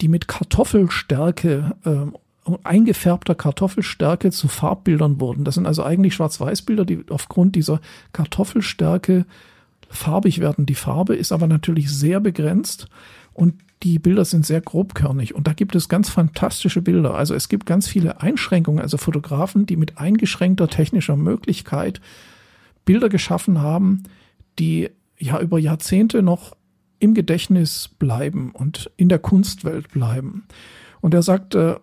die 0.00 0.08
mit 0.08 0.26
Kartoffelstärke, 0.26 1.76
äh, 1.84 2.50
eingefärbter 2.64 3.36
Kartoffelstärke 3.36 4.32
zu 4.32 4.48
Farbbildern 4.48 5.20
wurden. 5.20 5.44
Das 5.44 5.54
sind 5.54 5.66
also 5.66 5.84
eigentlich 5.84 6.14
Schwarz-Weiß-Bilder, 6.14 6.84
die 6.84 7.04
aufgrund 7.10 7.54
dieser 7.54 7.80
Kartoffelstärke 8.12 9.24
farbig 9.88 10.40
werden. 10.40 10.66
Die 10.66 10.74
Farbe 10.74 11.14
ist 11.14 11.30
aber 11.30 11.46
natürlich 11.46 11.92
sehr 11.92 12.18
begrenzt 12.18 12.88
und 13.34 13.54
die 13.84 13.98
Bilder 13.98 14.24
sind 14.24 14.46
sehr 14.46 14.62
grobkörnig 14.62 15.34
und 15.34 15.46
da 15.46 15.52
gibt 15.52 15.74
es 15.74 15.90
ganz 15.90 16.08
fantastische 16.08 16.80
Bilder. 16.80 17.14
Also 17.14 17.34
es 17.34 17.50
gibt 17.50 17.66
ganz 17.66 17.86
viele 17.86 18.22
Einschränkungen, 18.22 18.80
also 18.80 18.96
Fotografen, 18.96 19.66
die 19.66 19.76
mit 19.76 19.98
eingeschränkter 19.98 20.68
technischer 20.68 21.16
Möglichkeit 21.16 22.00
Bilder 22.86 23.10
geschaffen 23.10 23.60
haben, 23.60 24.04
die 24.58 24.88
ja 25.18 25.38
über 25.38 25.58
Jahrzehnte 25.58 26.22
noch 26.22 26.56
im 26.98 27.12
Gedächtnis 27.12 27.90
bleiben 27.98 28.52
und 28.52 28.90
in 28.96 29.10
der 29.10 29.18
Kunstwelt 29.18 29.90
bleiben. 29.92 30.46
Und 31.02 31.12
er 31.12 31.22
sagte, 31.22 31.82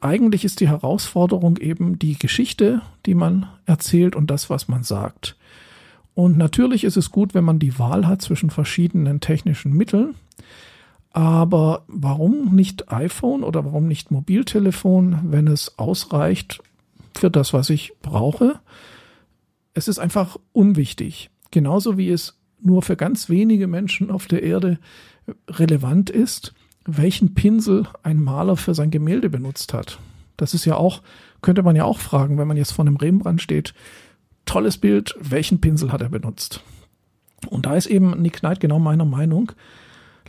eigentlich 0.00 0.44
ist 0.44 0.60
die 0.60 0.68
Herausforderung 0.68 1.56
eben 1.56 1.98
die 1.98 2.18
Geschichte, 2.18 2.82
die 3.06 3.14
man 3.14 3.46
erzählt 3.64 4.14
und 4.14 4.30
das, 4.30 4.50
was 4.50 4.68
man 4.68 4.82
sagt. 4.82 5.36
Und 6.12 6.36
natürlich 6.36 6.84
ist 6.84 6.98
es 6.98 7.10
gut, 7.10 7.32
wenn 7.32 7.44
man 7.44 7.58
die 7.58 7.78
Wahl 7.78 8.06
hat 8.06 8.20
zwischen 8.20 8.50
verschiedenen 8.50 9.20
technischen 9.20 9.72
Mitteln. 9.72 10.16
Aber 11.12 11.84
warum 11.88 12.54
nicht 12.54 12.92
iPhone 12.92 13.42
oder 13.42 13.64
warum 13.64 13.88
nicht 13.88 14.10
Mobiltelefon, 14.10 15.18
wenn 15.24 15.48
es 15.48 15.78
ausreicht 15.78 16.62
für 17.16 17.30
das, 17.30 17.52
was 17.52 17.70
ich 17.70 17.92
brauche? 18.00 18.60
Es 19.74 19.88
ist 19.88 19.98
einfach 19.98 20.36
unwichtig. 20.52 21.30
Genauso 21.50 21.98
wie 21.98 22.10
es 22.10 22.38
nur 22.62 22.82
für 22.82 22.96
ganz 22.96 23.28
wenige 23.28 23.66
Menschen 23.66 24.10
auf 24.10 24.26
der 24.26 24.42
Erde 24.42 24.78
relevant 25.48 26.10
ist, 26.10 26.54
welchen 26.84 27.34
Pinsel 27.34 27.86
ein 28.02 28.22
Maler 28.22 28.56
für 28.56 28.74
sein 28.74 28.90
Gemälde 28.90 29.30
benutzt 29.30 29.74
hat. 29.74 29.98
Das 30.36 30.54
ist 30.54 30.64
ja 30.64 30.76
auch, 30.76 31.02
könnte 31.42 31.62
man 31.62 31.76
ja 31.76 31.84
auch 31.84 31.98
fragen, 31.98 32.38
wenn 32.38 32.48
man 32.48 32.56
jetzt 32.56 32.72
vor 32.72 32.84
einem 32.84 32.96
Rembrandt 32.96 33.42
steht. 33.42 33.74
Tolles 34.46 34.78
Bild, 34.78 35.14
welchen 35.20 35.60
Pinsel 35.60 35.92
hat 35.92 36.00
er 36.00 36.08
benutzt? 36.08 36.62
Und 37.48 37.66
da 37.66 37.74
ist 37.74 37.86
eben 37.86 38.20
Nick 38.20 38.40
Knight 38.40 38.60
genau 38.60 38.78
meiner 38.78 39.04
Meinung. 39.04 39.52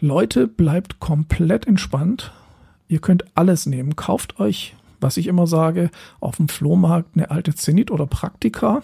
Leute, 0.01 0.48
bleibt 0.48 1.00
komplett 1.00 1.67
entspannt. 1.67 2.31
Ihr 2.88 3.00
könnt 3.00 3.25
alles 3.36 3.67
nehmen. 3.67 3.96
Kauft 3.96 4.39
euch, 4.39 4.75
was 5.00 5.15
ich 5.17 5.27
immer 5.27 5.46
sage, 5.46 5.91
auf 6.20 6.38
dem 6.38 6.50
Flohmarkt 6.50 7.15
eine 7.15 7.29
alte 7.29 7.53
Zenit 7.53 7.91
oder 7.91 8.08
Praktika. 8.08 8.81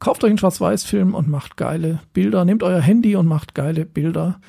Kauft 0.00 0.24
euch 0.24 0.30
einen 0.30 0.38
Schwarz-Weiß-Film 0.38 1.14
und 1.14 1.28
macht 1.28 1.56
geile 1.56 2.00
Bilder. 2.12 2.44
Nehmt 2.44 2.64
euer 2.64 2.80
Handy 2.80 3.14
und 3.14 3.26
macht 3.26 3.54
geile 3.54 3.84
Bilder. 3.84 4.40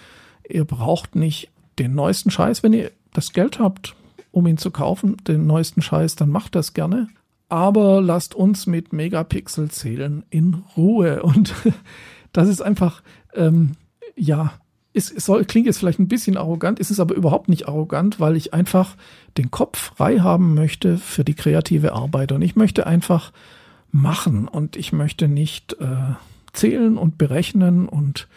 Ihr 0.50 0.66
braucht 0.66 1.16
nicht 1.16 1.50
den 1.78 1.94
neuesten 1.94 2.32
Scheiß. 2.32 2.64
Wenn 2.64 2.74
ihr 2.74 2.92
das 3.14 3.32
Geld 3.32 3.60
habt, 3.60 3.96
um 4.32 4.48
ihn 4.48 4.58
zu 4.58 4.72
kaufen, 4.72 5.18
den 5.28 5.46
neuesten 5.46 5.84
Scheiß, 5.84 6.16
dann 6.16 6.30
macht 6.30 6.56
das 6.56 6.74
gerne. 6.74 7.10
Aber 7.48 8.02
lasst 8.02 8.34
uns 8.34 8.66
mit 8.66 8.92
Megapixel 8.92 9.70
zählen 9.70 10.24
in 10.32 10.64
Ruhe. 10.76 11.22
Und 11.22 11.54
das 12.34 12.50
ist 12.50 12.62
einfach, 12.62 13.04
ähm, 13.36 13.74
ja, 14.16 14.54
es, 14.94 15.12
es 15.12 15.26
soll, 15.26 15.46
klingt 15.46 15.68
jetzt 15.68 15.80
vielleicht 15.80 16.00
ein 16.00 16.08
bisschen 16.08 16.38
arrogant, 16.38 16.80
ist 16.80 16.92
es 16.92 17.00
aber 17.00 17.16
überhaupt 17.16 17.50
nicht 17.50 17.68
arrogant, 17.68 18.20
weil 18.20 18.36
ich 18.36 18.54
einfach 18.54 18.96
den 19.38 19.52
Kopf 19.52 19.94
frei 19.96 20.20
haben 20.20 20.54
möchte 20.54 20.98
für 20.98 21.24
die 21.24 21.34
kreative 21.34 21.94
Arbeit 21.94 22.32
und 22.32 22.42
ich 22.42 22.56
möchte 22.56 22.86
einfach 22.86 23.32
machen 23.92 24.48
und 24.48 24.76
ich 24.76 24.94
möchte 24.94 25.28
nicht 25.28 25.74
äh, 25.80 26.16
zählen 26.54 26.98
und 26.98 27.18
berechnen 27.18 27.88
und 27.88 28.28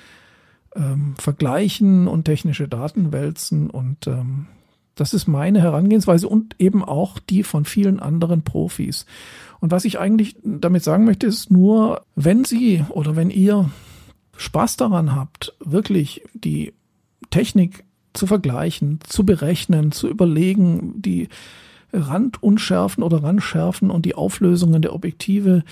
ähm, 0.77 1.15
vergleichen 1.19 2.07
und 2.09 2.25
technische 2.25 2.69
Daten 2.69 3.13
wälzen 3.13 3.71
und 3.71 4.07
ähm, 4.07 4.47
das 4.95 5.13
ist 5.13 5.27
meine 5.27 5.61
Herangehensweise 5.61 6.29
und 6.29 6.55
eben 6.61 6.85
auch 6.85 7.19
die 7.19 7.43
von 7.43 7.65
vielen 7.65 7.99
anderen 7.99 8.43
Profis. 8.43 9.07
Und 9.59 9.73
was 9.73 9.85
ich 9.85 9.99
eigentlich 9.99 10.37
damit 10.45 10.85
sagen 10.85 11.05
möchte, 11.05 11.27
ist 11.27 11.51
nur, 11.51 12.03
wenn 12.15 12.45
Sie 12.45 12.85
oder 12.91 13.17
wenn 13.17 13.31
ihr 13.31 13.71
Spaß 14.37 14.77
daran 14.77 15.15
habt, 15.15 15.55
wirklich 15.61 16.23
die 16.35 16.73
Technik 17.31 17.85
zu 18.13 18.27
vergleichen, 18.27 19.01
zu 19.07 19.25
berechnen, 19.25 19.93
zu 19.93 20.09
überlegen, 20.09 21.03
die 21.03 21.29
Randunschärfen 21.93 23.03
oder 23.03 23.23
Randschärfen 23.23 23.91
und 23.91 24.05
die 24.05 24.15
Auflösungen 24.15 24.83
der 24.83 24.95
Objektive, 24.95 25.65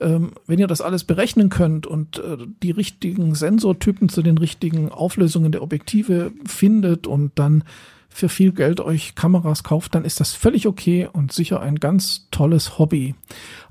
ähm, 0.00 0.32
wenn 0.46 0.58
ihr 0.58 0.66
das 0.66 0.80
alles 0.80 1.04
berechnen 1.04 1.48
könnt 1.48 1.86
und 1.86 2.18
äh, 2.18 2.36
die 2.62 2.70
richtigen 2.70 3.34
Sensortypen 3.34 4.08
zu 4.08 4.22
den 4.22 4.38
richtigen 4.38 4.90
Auflösungen 4.90 5.52
der 5.52 5.62
Objektive 5.62 6.32
findet 6.46 7.06
und 7.06 7.32
dann 7.36 7.64
für 8.08 8.28
viel 8.28 8.52
Geld 8.52 8.80
euch 8.80 9.16
Kameras 9.16 9.64
kauft, 9.64 9.94
dann 9.94 10.04
ist 10.04 10.20
das 10.20 10.32
völlig 10.32 10.68
okay 10.68 11.08
und 11.12 11.32
sicher 11.32 11.60
ein 11.60 11.80
ganz 11.80 12.28
tolles 12.30 12.78
Hobby. 12.78 13.16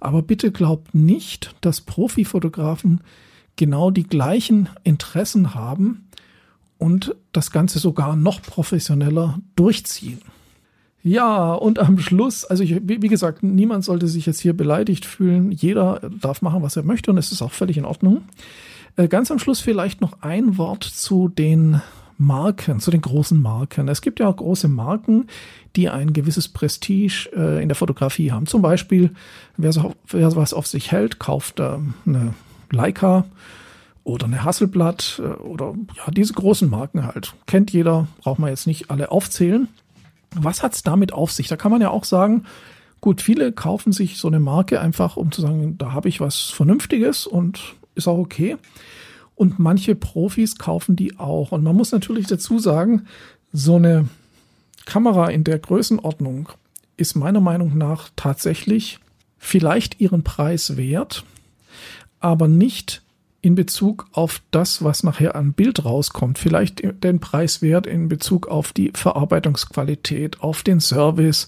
Aber 0.02 0.22
bitte 0.22 0.52
glaubt 0.52 0.94
nicht, 0.94 1.56
dass 1.62 1.80
Profifotografen 1.80 3.02
genau 3.56 3.92
die 3.92 4.04
gleichen 4.04 4.70
Interessen 4.84 5.54
haben 5.54 6.08
und 6.78 7.16
das 7.32 7.52
Ganze 7.52 7.80
sogar 7.80 8.16
noch 8.16 8.42
professioneller 8.42 9.40
durchziehen. 9.56 10.22
Ja, 11.04 11.54
und 11.54 11.80
am 11.80 12.00
Schluss, 12.00 12.46
also 12.46 12.64
ich, 12.64 12.80
wie 12.88 13.10
gesagt, 13.10 13.44
niemand 13.44 13.84
sollte 13.84 14.08
sich 14.08 14.26
jetzt 14.26 14.40
hier 14.40 14.56
beleidigt 14.56 15.06
fühlen. 15.06 15.52
Jeder 15.52 16.00
darf 16.22 16.42
machen, 16.42 16.62
was 16.62 16.78
er 16.78 16.84
möchte 16.84 17.12
und 17.12 17.18
es 17.18 17.32
ist 17.32 17.42
auch 17.42 17.52
völlig 17.52 17.78
in 17.78 17.84
Ordnung. 17.84 18.24
Äh, 18.96 19.10
ganz 19.10 19.30
am 19.30 19.40
Schluss 19.40 19.60
vielleicht 19.60 20.00
noch 20.00 20.22
ein 20.22 20.58
Wort 20.58 20.84
zu 20.84 21.28
den 21.28 21.82
Marken, 22.18 22.80
zu 22.80 22.90
den 22.90 23.02
großen 23.02 23.42
Marken. 23.42 23.90
Es 23.90 24.02
gibt 24.02 24.20
ja 24.20 24.28
auch 24.28 24.38
große 24.38 24.70
Marken, 24.70 25.28
die 25.76 25.90
ein 25.90 26.14
gewisses 26.14 26.48
Prestige 26.48 27.30
äh, 27.36 27.62
in 27.62 27.68
der 27.68 27.76
Fotografie 27.76 28.32
haben. 28.32 28.46
Zum 28.46 28.62
Beispiel, 28.62 29.12
wer, 29.58 29.74
so, 29.74 29.94
wer 30.08 30.34
was 30.36 30.54
auf 30.54 30.68
sich 30.68 30.92
hält, 30.92 31.20
kauft 31.20 31.60
äh, 31.60 31.80
eine 32.06 32.34
Leica 32.74 33.26
oder 34.04 34.26
eine 34.26 34.44
Hasselblatt 34.44 35.22
äh, 35.24 35.42
oder 35.42 35.74
ja, 35.96 36.12
diese 36.12 36.34
großen 36.34 36.70
Marken 36.70 37.06
halt. 37.06 37.34
Kennt 37.46 37.72
jeder, 37.72 38.08
braucht 38.22 38.40
man 38.40 38.50
jetzt 38.50 38.68
nicht 38.68 38.92
alle 38.92 39.12
aufzählen. 39.12 39.68
Was 40.36 40.64
hat's 40.64 40.84
damit 40.84 41.14
auf 41.14 41.32
sich? 41.32 41.48
Da 41.48 41.58
kann 41.58 41.72
man 41.72 41.82
ja 41.82 41.90
auch 41.90 42.04
sagen, 42.04 42.46
gut, 43.02 43.22
viele 43.22 43.52
kaufen 43.52 43.92
sich 43.92 44.18
so 44.18 44.28
eine 44.28 44.40
Marke 44.40 44.82
einfach, 44.82 45.16
um 45.18 45.32
zu 45.32 45.42
sagen, 45.42 45.78
da 45.78 45.92
habe 45.92 46.10
ich 46.10 46.20
was 46.20 46.50
Vernünftiges 46.50 47.28
und 47.28 47.76
ist 47.96 48.08
auch 48.08 48.18
okay. 48.18 48.58
Und 49.36 49.60
manche 49.60 49.96
Profis 49.96 50.58
kaufen 50.58 50.96
die 50.96 51.20
auch. 51.20 51.52
Und 51.52 51.64
man 51.64 51.76
muss 51.76 51.92
natürlich 51.92 52.28
dazu 52.28 52.60
sagen, 52.60 53.06
so 53.52 53.76
eine 53.76 54.08
Kamera 54.86 55.30
in 55.30 55.44
der 55.44 55.60
Größenordnung 55.60 56.50
ist 56.98 57.16
meiner 57.16 57.42
Meinung 57.42 57.78
nach 57.78 58.10
tatsächlich 58.16 59.00
vielleicht 59.38 60.00
ihren 60.00 60.24
Preis 60.24 60.78
wert, 60.78 61.26
aber 62.24 62.48
nicht 62.48 63.02
in 63.42 63.56
Bezug 63.56 64.08
auf 64.14 64.42
das, 64.52 64.84
was 64.84 65.04
nachher 65.04 65.36
an 65.36 65.54
Bild 65.54 65.84
rauskommt. 65.84 66.40
Vielleicht 66.40 66.82
den 67.04 67.20
Preis 67.20 67.62
wert 67.62 67.86
in 67.86 68.08
Bezug 68.08 68.48
auf 68.48 68.72
die 68.72 68.92
Verarbeitungsqualität, 68.96 70.42
auf 70.42 70.64
den 70.64 70.80
Service, 70.80 71.48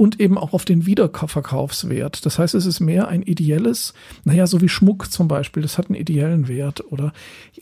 und 0.00 0.18
eben 0.18 0.38
auch 0.38 0.54
auf 0.54 0.64
den 0.64 0.86
Wiederverkaufswert. 0.86 2.24
Das 2.24 2.38
heißt, 2.38 2.54
es 2.54 2.64
ist 2.64 2.80
mehr 2.80 3.08
ein 3.08 3.20
ideelles, 3.20 3.92
naja, 4.24 4.46
so 4.46 4.62
wie 4.62 4.68
Schmuck 4.70 5.12
zum 5.12 5.28
Beispiel, 5.28 5.62
das 5.62 5.76
hat 5.76 5.88
einen 5.88 6.00
ideellen 6.00 6.48
Wert 6.48 6.82
oder 6.90 7.12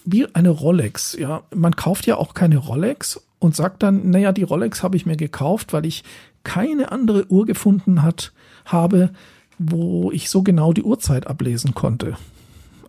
wie 0.04 0.32
eine 0.36 0.50
Rolex. 0.50 1.16
Ja, 1.18 1.42
man 1.52 1.74
kauft 1.74 2.06
ja 2.06 2.16
auch 2.16 2.34
keine 2.34 2.58
Rolex 2.58 3.20
und 3.40 3.56
sagt 3.56 3.82
dann, 3.82 4.10
naja, 4.10 4.30
die 4.30 4.44
Rolex 4.44 4.84
habe 4.84 4.96
ich 4.96 5.04
mir 5.04 5.16
gekauft, 5.16 5.72
weil 5.72 5.84
ich 5.84 6.04
keine 6.44 6.92
andere 6.92 7.26
Uhr 7.28 7.44
gefunden 7.44 8.04
hat, 8.04 8.32
habe, 8.66 9.10
wo 9.58 10.12
ich 10.12 10.30
so 10.30 10.44
genau 10.44 10.72
die 10.72 10.84
Uhrzeit 10.84 11.26
ablesen 11.26 11.74
konnte. 11.74 12.16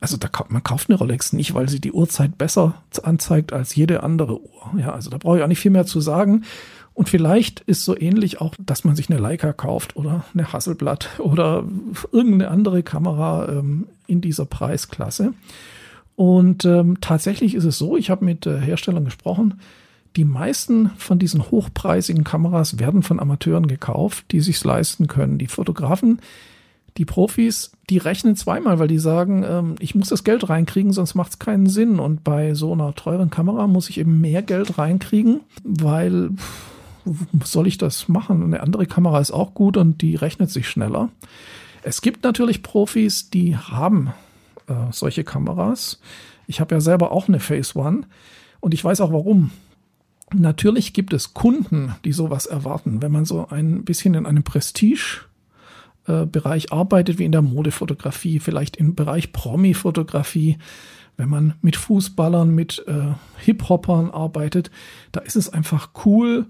Also 0.01 0.17
da, 0.17 0.29
man 0.47 0.63
kauft 0.63 0.89
eine 0.89 0.97
Rolex 0.97 1.33
nicht, 1.33 1.53
weil 1.53 1.67
sie 1.67 1.81
die 1.81 1.91
Uhrzeit 1.91 2.37
besser 2.37 2.75
anzeigt 3.03 3.51
als 3.53 3.75
jede 3.75 4.03
andere 4.03 4.41
Uhr. 4.41 4.73
Ja, 4.77 4.93
also 4.93 5.09
da 5.09 5.17
brauche 5.17 5.37
ich 5.37 5.43
auch 5.43 5.47
nicht 5.47 5.59
viel 5.59 5.71
mehr 5.71 5.85
zu 5.85 5.99
sagen. 5.99 6.43
Und 6.93 7.07
vielleicht 7.07 7.61
ist 7.61 7.85
so 7.85 7.97
ähnlich 7.97 8.41
auch, 8.41 8.55
dass 8.59 8.83
man 8.83 8.95
sich 8.95 9.09
eine 9.09 9.19
Leica 9.19 9.53
kauft 9.53 9.95
oder 9.95 10.25
eine 10.33 10.51
Hasselblatt 10.51 11.09
oder 11.19 11.63
irgendeine 12.11 12.49
andere 12.49 12.83
Kamera 12.83 13.47
ähm, 13.49 13.87
in 14.07 14.21
dieser 14.21 14.45
Preisklasse. 14.45 15.33
Und 16.15 16.65
ähm, 16.65 16.97
tatsächlich 16.99 17.55
ist 17.55 17.63
es 17.63 17.77
so, 17.77 17.95
ich 17.95 18.09
habe 18.09 18.25
mit 18.25 18.45
äh, 18.45 18.59
Herstellern 18.59 19.05
gesprochen, 19.05 19.61
die 20.17 20.25
meisten 20.25 20.89
von 20.97 21.19
diesen 21.19 21.51
hochpreisigen 21.51 22.25
Kameras 22.25 22.79
werden 22.79 23.03
von 23.03 23.19
Amateuren 23.19 23.67
gekauft, 23.67 24.25
die 24.31 24.41
sich's 24.41 24.65
leisten 24.65 25.07
können. 25.07 25.37
Die 25.37 25.47
Fotografen, 25.47 26.19
die 26.99 27.05
Profis, 27.05 27.71
die 27.89 27.97
rechnen 27.97 28.35
zweimal, 28.35 28.77
weil 28.77 28.89
die 28.89 28.99
sagen, 28.99 29.43
ähm, 29.47 29.75
ich 29.79 29.95
muss 29.95 30.09
das 30.09 30.25
Geld 30.25 30.49
reinkriegen, 30.49 30.91
sonst 30.91 31.15
macht 31.15 31.31
es 31.31 31.39
keinen 31.39 31.67
Sinn. 31.67 31.97
Und 31.97 32.25
bei 32.25 32.53
so 32.53 32.73
einer 32.73 32.93
teuren 32.93 33.29
Kamera 33.29 33.67
muss 33.67 33.89
ich 33.89 33.99
eben 33.99 34.19
mehr 34.19 34.41
Geld 34.41 34.77
reinkriegen, 34.77 35.39
weil 35.63 36.31
soll 37.43 37.67
ich 37.67 37.77
das 37.77 38.09
machen? 38.09 38.43
Eine 38.43 38.59
andere 38.59 38.85
Kamera 38.85 39.21
ist 39.21 39.31
auch 39.31 39.53
gut 39.53 39.77
und 39.77 40.01
die 40.01 40.15
rechnet 40.15 40.51
sich 40.51 40.67
schneller. 40.67 41.07
Es 41.81 42.01
gibt 42.01 42.25
natürlich 42.25 42.63
Profis, 42.63 43.29
die 43.29 43.55
haben 43.55 44.11
äh, 44.67 44.73
solche 44.91 45.23
Kameras. 45.23 46.01
Ich 46.47 46.59
habe 46.59 46.75
ja 46.75 46.81
selber 46.81 47.13
auch 47.13 47.29
eine 47.29 47.39
Phase 47.39 47.79
One 47.79 48.01
und 48.59 48.73
ich 48.73 48.83
weiß 48.83 48.99
auch 48.99 49.13
warum. 49.13 49.51
Natürlich 50.33 50.93
gibt 50.93 51.13
es 51.13 51.33
Kunden, 51.33 51.95
die 52.03 52.11
sowas 52.11 52.45
erwarten. 52.45 53.01
Wenn 53.01 53.13
man 53.13 53.23
so 53.23 53.47
ein 53.47 53.85
bisschen 53.85 54.15
in 54.15 54.25
einem 54.25 54.43
Prestige 54.43 55.28
äh, 56.09 56.25
Bereich 56.25 56.73
arbeitet, 56.73 57.19
wie 57.19 57.25
in 57.25 57.31
der 57.31 57.41
Modefotografie, 57.41 58.39
vielleicht 58.39 58.77
im 58.77 58.95
Bereich 58.95 59.31
Promi-Fotografie, 59.31 60.57
wenn 61.17 61.29
man 61.29 61.53
mit 61.61 61.75
Fußballern, 61.75 62.53
mit 62.53 62.83
äh, 62.87 63.13
Hip-Hoppern 63.37 64.09
arbeitet, 64.09 64.71
da 65.11 65.19
ist 65.19 65.35
es 65.35 65.51
einfach 65.51 65.89
cool, 66.05 66.47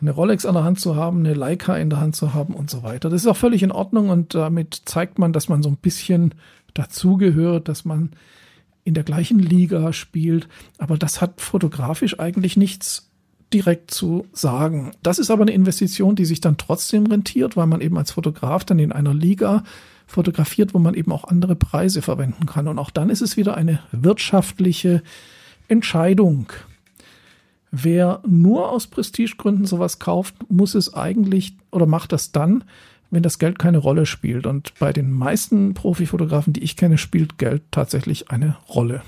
eine 0.00 0.12
Rolex 0.12 0.46
an 0.46 0.54
der 0.54 0.64
Hand 0.64 0.80
zu 0.80 0.94
haben, 0.96 1.20
eine 1.20 1.34
Leica 1.34 1.76
in 1.76 1.90
der 1.90 2.00
Hand 2.00 2.14
zu 2.14 2.32
haben 2.32 2.54
und 2.54 2.70
so 2.70 2.82
weiter. 2.82 3.10
Das 3.10 3.22
ist 3.22 3.26
auch 3.26 3.36
völlig 3.36 3.62
in 3.62 3.72
Ordnung 3.72 4.10
und 4.10 4.34
damit 4.34 4.82
zeigt 4.84 5.18
man, 5.18 5.32
dass 5.32 5.48
man 5.48 5.62
so 5.62 5.68
ein 5.68 5.76
bisschen 5.76 6.34
dazugehört, 6.74 7.68
dass 7.68 7.84
man 7.84 8.10
in 8.84 8.94
der 8.94 9.04
gleichen 9.04 9.38
Liga 9.38 9.92
spielt. 9.92 10.48
Aber 10.78 10.96
das 10.96 11.20
hat 11.20 11.40
fotografisch 11.40 12.20
eigentlich 12.20 12.56
nichts 12.56 13.07
direkt 13.52 13.90
zu 13.90 14.26
sagen. 14.32 14.92
Das 15.02 15.18
ist 15.18 15.30
aber 15.30 15.42
eine 15.42 15.52
Investition, 15.52 16.16
die 16.16 16.24
sich 16.24 16.40
dann 16.40 16.58
trotzdem 16.58 17.06
rentiert, 17.06 17.56
weil 17.56 17.66
man 17.66 17.80
eben 17.80 17.96
als 17.96 18.12
Fotograf 18.12 18.64
dann 18.64 18.78
in 18.78 18.92
einer 18.92 19.14
Liga 19.14 19.64
fotografiert, 20.06 20.74
wo 20.74 20.78
man 20.78 20.94
eben 20.94 21.12
auch 21.12 21.24
andere 21.24 21.54
Preise 21.54 22.02
verwenden 22.02 22.46
kann. 22.46 22.68
Und 22.68 22.78
auch 22.78 22.90
dann 22.90 23.10
ist 23.10 23.20
es 23.20 23.36
wieder 23.36 23.56
eine 23.56 23.80
wirtschaftliche 23.92 25.02
Entscheidung. 25.68 26.52
Wer 27.70 28.22
nur 28.26 28.70
aus 28.70 28.86
Prestigegründen 28.86 29.66
sowas 29.66 29.98
kauft, 29.98 30.34
muss 30.50 30.74
es 30.74 30.94
eigentlich 30.94 31.54
oder 31.70 31.86
macht 31.86 32.12
das 32.12 32.32
dann, 32.32 32.64
wenn 33.10 33.22
das 33.22 33.38
Geld 33.38 33.58
keine 33.58 33.78
Rolle 33.78 34.06
spielt. 34.06 34.46
Und 34.46 34.72
bei 34.78 34.92
den 34.92 35.12
meisten 35.12 35.74
Profifotografen, 35.74 36.54
die 36.54 36.62
ich 36.62 36.76
kenne, 36.76 36.96
spielt 36.96 37.38
Geld 37.38 37.62
tatsächlich 37.70 38.30
eine 38.30 38.56
Rolle. 38.68 39.02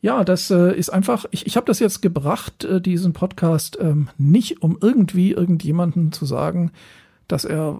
Ja, 0.00 0.22
das 0.24 0.50
äh, 0.50 0.76
ist 0.76 0.90
einfach, 0.90 1.24
ich, 1.30 1.46
ich 1.46 1.56
habe 1.56 1.66
das 1.66 1.80
jetzt 1.80 2.02
gebracht, 2.02 2.64
äh, 2.64 2.80
diesen 2.80 3.12
Podcast, 3.12 3.78
ähm, 3.80 4.08
nicht 4.16 4.62
um 4.62 4.78
irgendwie 4.80 5.32
irgendjemanden 5.32 6.12
zu 6.12 6.24
sagen, 6.24 6.70
dass 7.26 7.44
er 7.44 7.78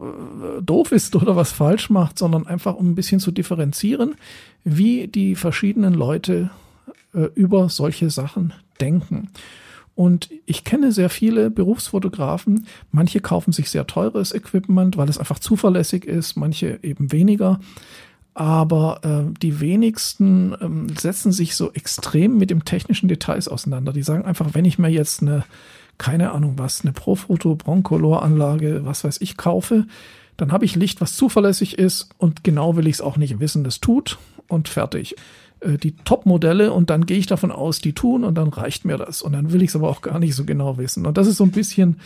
äh, 0.59 0.63
doof 0.63 0.93
ist 0.93 1.15
oder 1.17 1.37
was 1.37 1.53
falsch 1.53 1.91
macht, 1.91 2.19
sondern 2.19 2.47
einfach 2.47 2.75
um 2.75 2.91
ein 2.91 2.95
bisschen 2.95 3.21
zu 3.21 3.31
differenzieren, 3.31 4.17
wie 4.65 5.07
die 5.07 5.37
verschiedenen 5.37 5.95
Leute 5.95 6.51
äh, 7.15 7.29
über 7.35 7.69
solche 7.69 8.11
Sachen 8.11 8.53
denken. 8.81 9.31
Und 9.95 10.31
ich 10.47 10.63
kenne 10.63 10.93
sehr 10.93 11.11
viele 11.11 11.51
Berufsfotografen. 11.51 12.67
Manche 12.93 13.21
kaufen 13.21 13.53
sich 13.53 13.69
sehr 13.69 13.87
teures 13.87 14.33
Equipment, 14.33 14.97
weil 14.97 15.09
es 15.09 15.19
einfach 15.19 15.41
zuverlässig 15.41 16.05
ist, 16.05 16.37
manche 16.37 16.79
eben 16.83 17.11
weniger. 17.11 17.59
Aber 18.39 19.01
äh, 19.03 19.35
die 19.43 19.59
wenigsten 19.59 20.55
ähm, 20.61 20.97
setzen 20.97 21.33
sich 21.33 21.57
so 21.57 21.73
extrem 21.73 22.39
mit 22.39 22.51
dem 22.51 22.65
technischen 22.65 23.09
Details 23.09 23.49
auseinander. 23.49 23.93
Die 23.93 24.05
sagen 24.05 24.25
einfach, 24.25 24.55
wenn 24.55 24.65
ich 24.65 24.79
mir 24.79 24.91
jetzt 24.91 25.23
eine, 25.23 25.45
keine 25.99 26.31
Ahnung 26.31 26.55
was, 26.57 26.83
eine 26.83 26.93
Profoto 26.93 27.57
Broncolor 27.57 28.23
Anlage, 28.23 28.83
was 28.85 29.03
weiß 29.03 29.21
ich, 29.23 29.37
kaufe, 29.37 29.89
dann 30.37 30.53
habe 30.53 30.65
ich 30.65 30.77
Licht, 30.77 31.01
was 31.01 31.17
zuverlässig 31.17 31.79
ist 31.79 32.11
und 32.17 32.45
genau 32.45 32.77
will 32.77 32.87
ich 32.87 32.95
es 32.95 33.01
auch 33.01 33.17
nicht 33.17 33.41
wissen, 33.41 33.65
das 33.65 33.81
tut 33.81 34.19
und 34.47 34.69
fertig. 34.69 35.17
Äh, 35.59 35.77
die 35.77 35.97
Top-Modelle 35.97 36.73
und 36.73 36.91
dann 36.91 37.07
gehe 37.07 37.19
ich 37.19 37.27
davon 37.27 37.51
aus, 37.51 37.81
die 37.81 37.93
tun 37.93 38.23
und 38.23 38.37
dann 38.37 38.51
reicht 38.51 38.85
mir 38.85 38.99
das. 38.99 39.21
Und 39.21 39.33
dann 39.33 39.53
will 39.53 39.63
ich 39.63 39.71
es 39.71 39.77
aber 39.77 39.89
auch 39.89 40.01
gar 40.01 40.21
nicht 40.21 40.37
so 40.37 40.45
genau 40.45 40.79
wissen. 40.79 41.07
Und 41.07 41.19
das 41.19 41.27
ist 41.27 41.39
so 41.39 41.45
ein 41.45 41.51
bisschen 41.51 41.99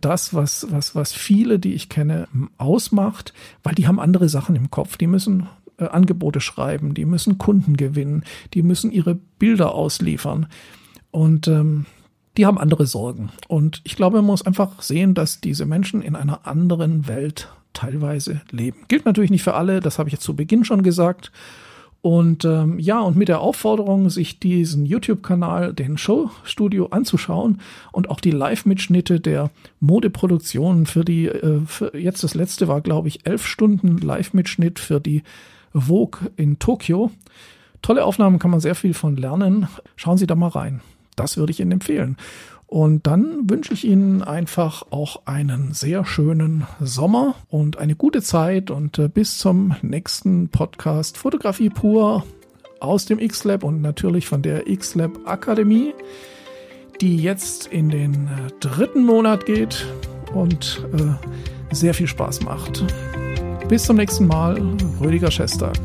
das, 0.00 0.34
was, 0.34 0.66
was, 0.70 0.94
was 0.94 1.12
viele, 1.12 1.58
die 1.58 1.74
ich 1.74 1.88
kenne, 1.88 2.28
ausmacht, 2.56 3.32
weil 3.62 3.74
die 3.74 3.86
haben 3.86 4.00
andere 4.00 4.28
Sachen 4.28 4.56
im 4.56 4.70
Kopf. 4.70 4.96
Die 4.96 5.06
müssen 5.06 5.48
äh, 5.78 5.84
Angebote 5.84 6.40
schreiben, 6.40 6.94
die 6.94 7.04
müssen 7.04 7.38
Kunden 7.38 7.76
gewinnen, 7.76 8.24
die 8.54 8.62
müssen 8.62 8.90
ihre 8.90 9.14
Bilder 9.14 9.74
ausliefern. 9.74 10.46
Und 11.10 11.48
ähm, 11.48 11.86
die 12.36 12.46
haben 12.46 12.58
andere 12.58 12.86
Sorgen. 12.86 13.30
Und 13.48 13.80
ich 13.84 13.96
glaube, 13.96 14.18
man 14.18 14.26
muss 14.26 14.46
einfach 14.46 14.82
sehen, 14.82 15.14
dass 15.14 15.40
diese 15.40 15.66
Menschen 15.66 16.02
in 16.02 16.16
einer 16.16 16.46
anderen 16.46 17.08
Welt 17.08 17.48
teilweise 17.72 18.40
leben. 18.50 18.78
Gilt 18.88 19.06
natürlich 19.06 19.30
nicht 19.30 19.42
für 19.42 19.54
alle, 19.54 19.80
das 19.80 19.98
habe 19.98 20.08
ich 20.08 20.12
jetzt 20.12 20.24
zu 20.24 20.34
Beginn 20.34 20.64
schon 20.64 20.82
gesagt. 20.82 21.32
Und 22.00 22.44
ähm, 22.44 22.78
ja, 22.78 23.00
und 23.00 23.16
mit 23.16 23.28
der 23.28 23.40
Aufforderung, 23.40 24.08
sich 24.08 24.38
diesen 24.38 24.86
YouTube-Kanal, 24.86 25.74
den 25.74 25.98
Showstudio 25.98 26.86
anzuschauen 26.86 27.60
und 27.90 28.08
auch 28.08 28.20
die 28.20 28.30
Live-Mitschnitte 28.30 29.18
der 29.20 29.50
Modeproduktionen 29.80 30.86
für 30.86 31.04
die, 31.04 31.26
äh, 31.26 31.60
für 31.66 31.96
jetzt 31.96 32.22
das 32.22 32.34
letzte 32.34 32.68
war, 32.68 32.82
glaube 32.82 33.08
ich, 33.08 33.26
elf 33.26 33.44
Stunden 33.44 33.98
Live-Mitschnitt 33.98 34.78
für 34.78 35.00
die 35.00 35.22
Vogue 35.74 36.30
in 36.36 36.60
Tokio. 36.60 37.10
Tolle 37.82 38.04
Aufnahmen, 38.04 38.38
kann 38.38 38.50
man 38.50 38.60
sehr 38.60 38.74
viel 38.74 38.94
von 38.94 39.16
lernen. 39.16 39.68
Schauen 39.96 40.18
Sie 40.18 40.26
da 40.26 40.34
mal 40.34 40.48
rein. 40.48 40.80
Das 41.16 41.36
würde 41.36 41.50
ich 41.50 41.60
Ihnen 41.60 41.72
empfehlen. 41.72 42.16
Und 42.68 43.06
dann 43.06 43.48
wünsche 43.48 43.72
ich 43.72 43.86
Ihnen 43.86 44.22
einfach 44.22 44.84
auch 44.90 45.22
einen 45.24 45.72
sehr 45.72 46.04
schönen 46.04 46.66
Sommer 46.80 47.34
und 47.48 47.78
eine 47.78 47.96
gute 47.96 48.20
Zeit 48.20 48.70
und 48.70 48.98
äh, 48.98 49.08
bis 49.08 49.38
zum 49.38 49.74
nächsten 49.80 50.50
Podcast 50.50 51.16
Fotografie 51.16 51.70
pur 51.70 52.24
aus 52.80 53.06
dem 53.06 53.18
X-Lab 53.18 53.64
und 53.64 53.80
natürlich 53.80 54.26
von 54.26 54.42
der 54.42 54.68
X-Lab 54.68 55.12
Akademie, 55.24 55.94
die 57.00 57.16
jetzt 57.16 57.68
in 57.68 57.88
den 57.88 58.26
äh, 58.26 58.50
dritten 58.60 59.02
Monat 59.02 59.46
geht 59.46 59.86
und 60.34 60.86
äh, 60.92 61.74
sehr 61.74 61.94
viel 61.94 62.06
Spaß 62.06 62.42
macht. 62.42 62.84
Bis 63.68 63.84
zum 63.84 63.96
nächsten 63.96 64.26
Mal, 64.26 64.60
Rüdiger 65.00 65.30
Schestag. 65.30 65.78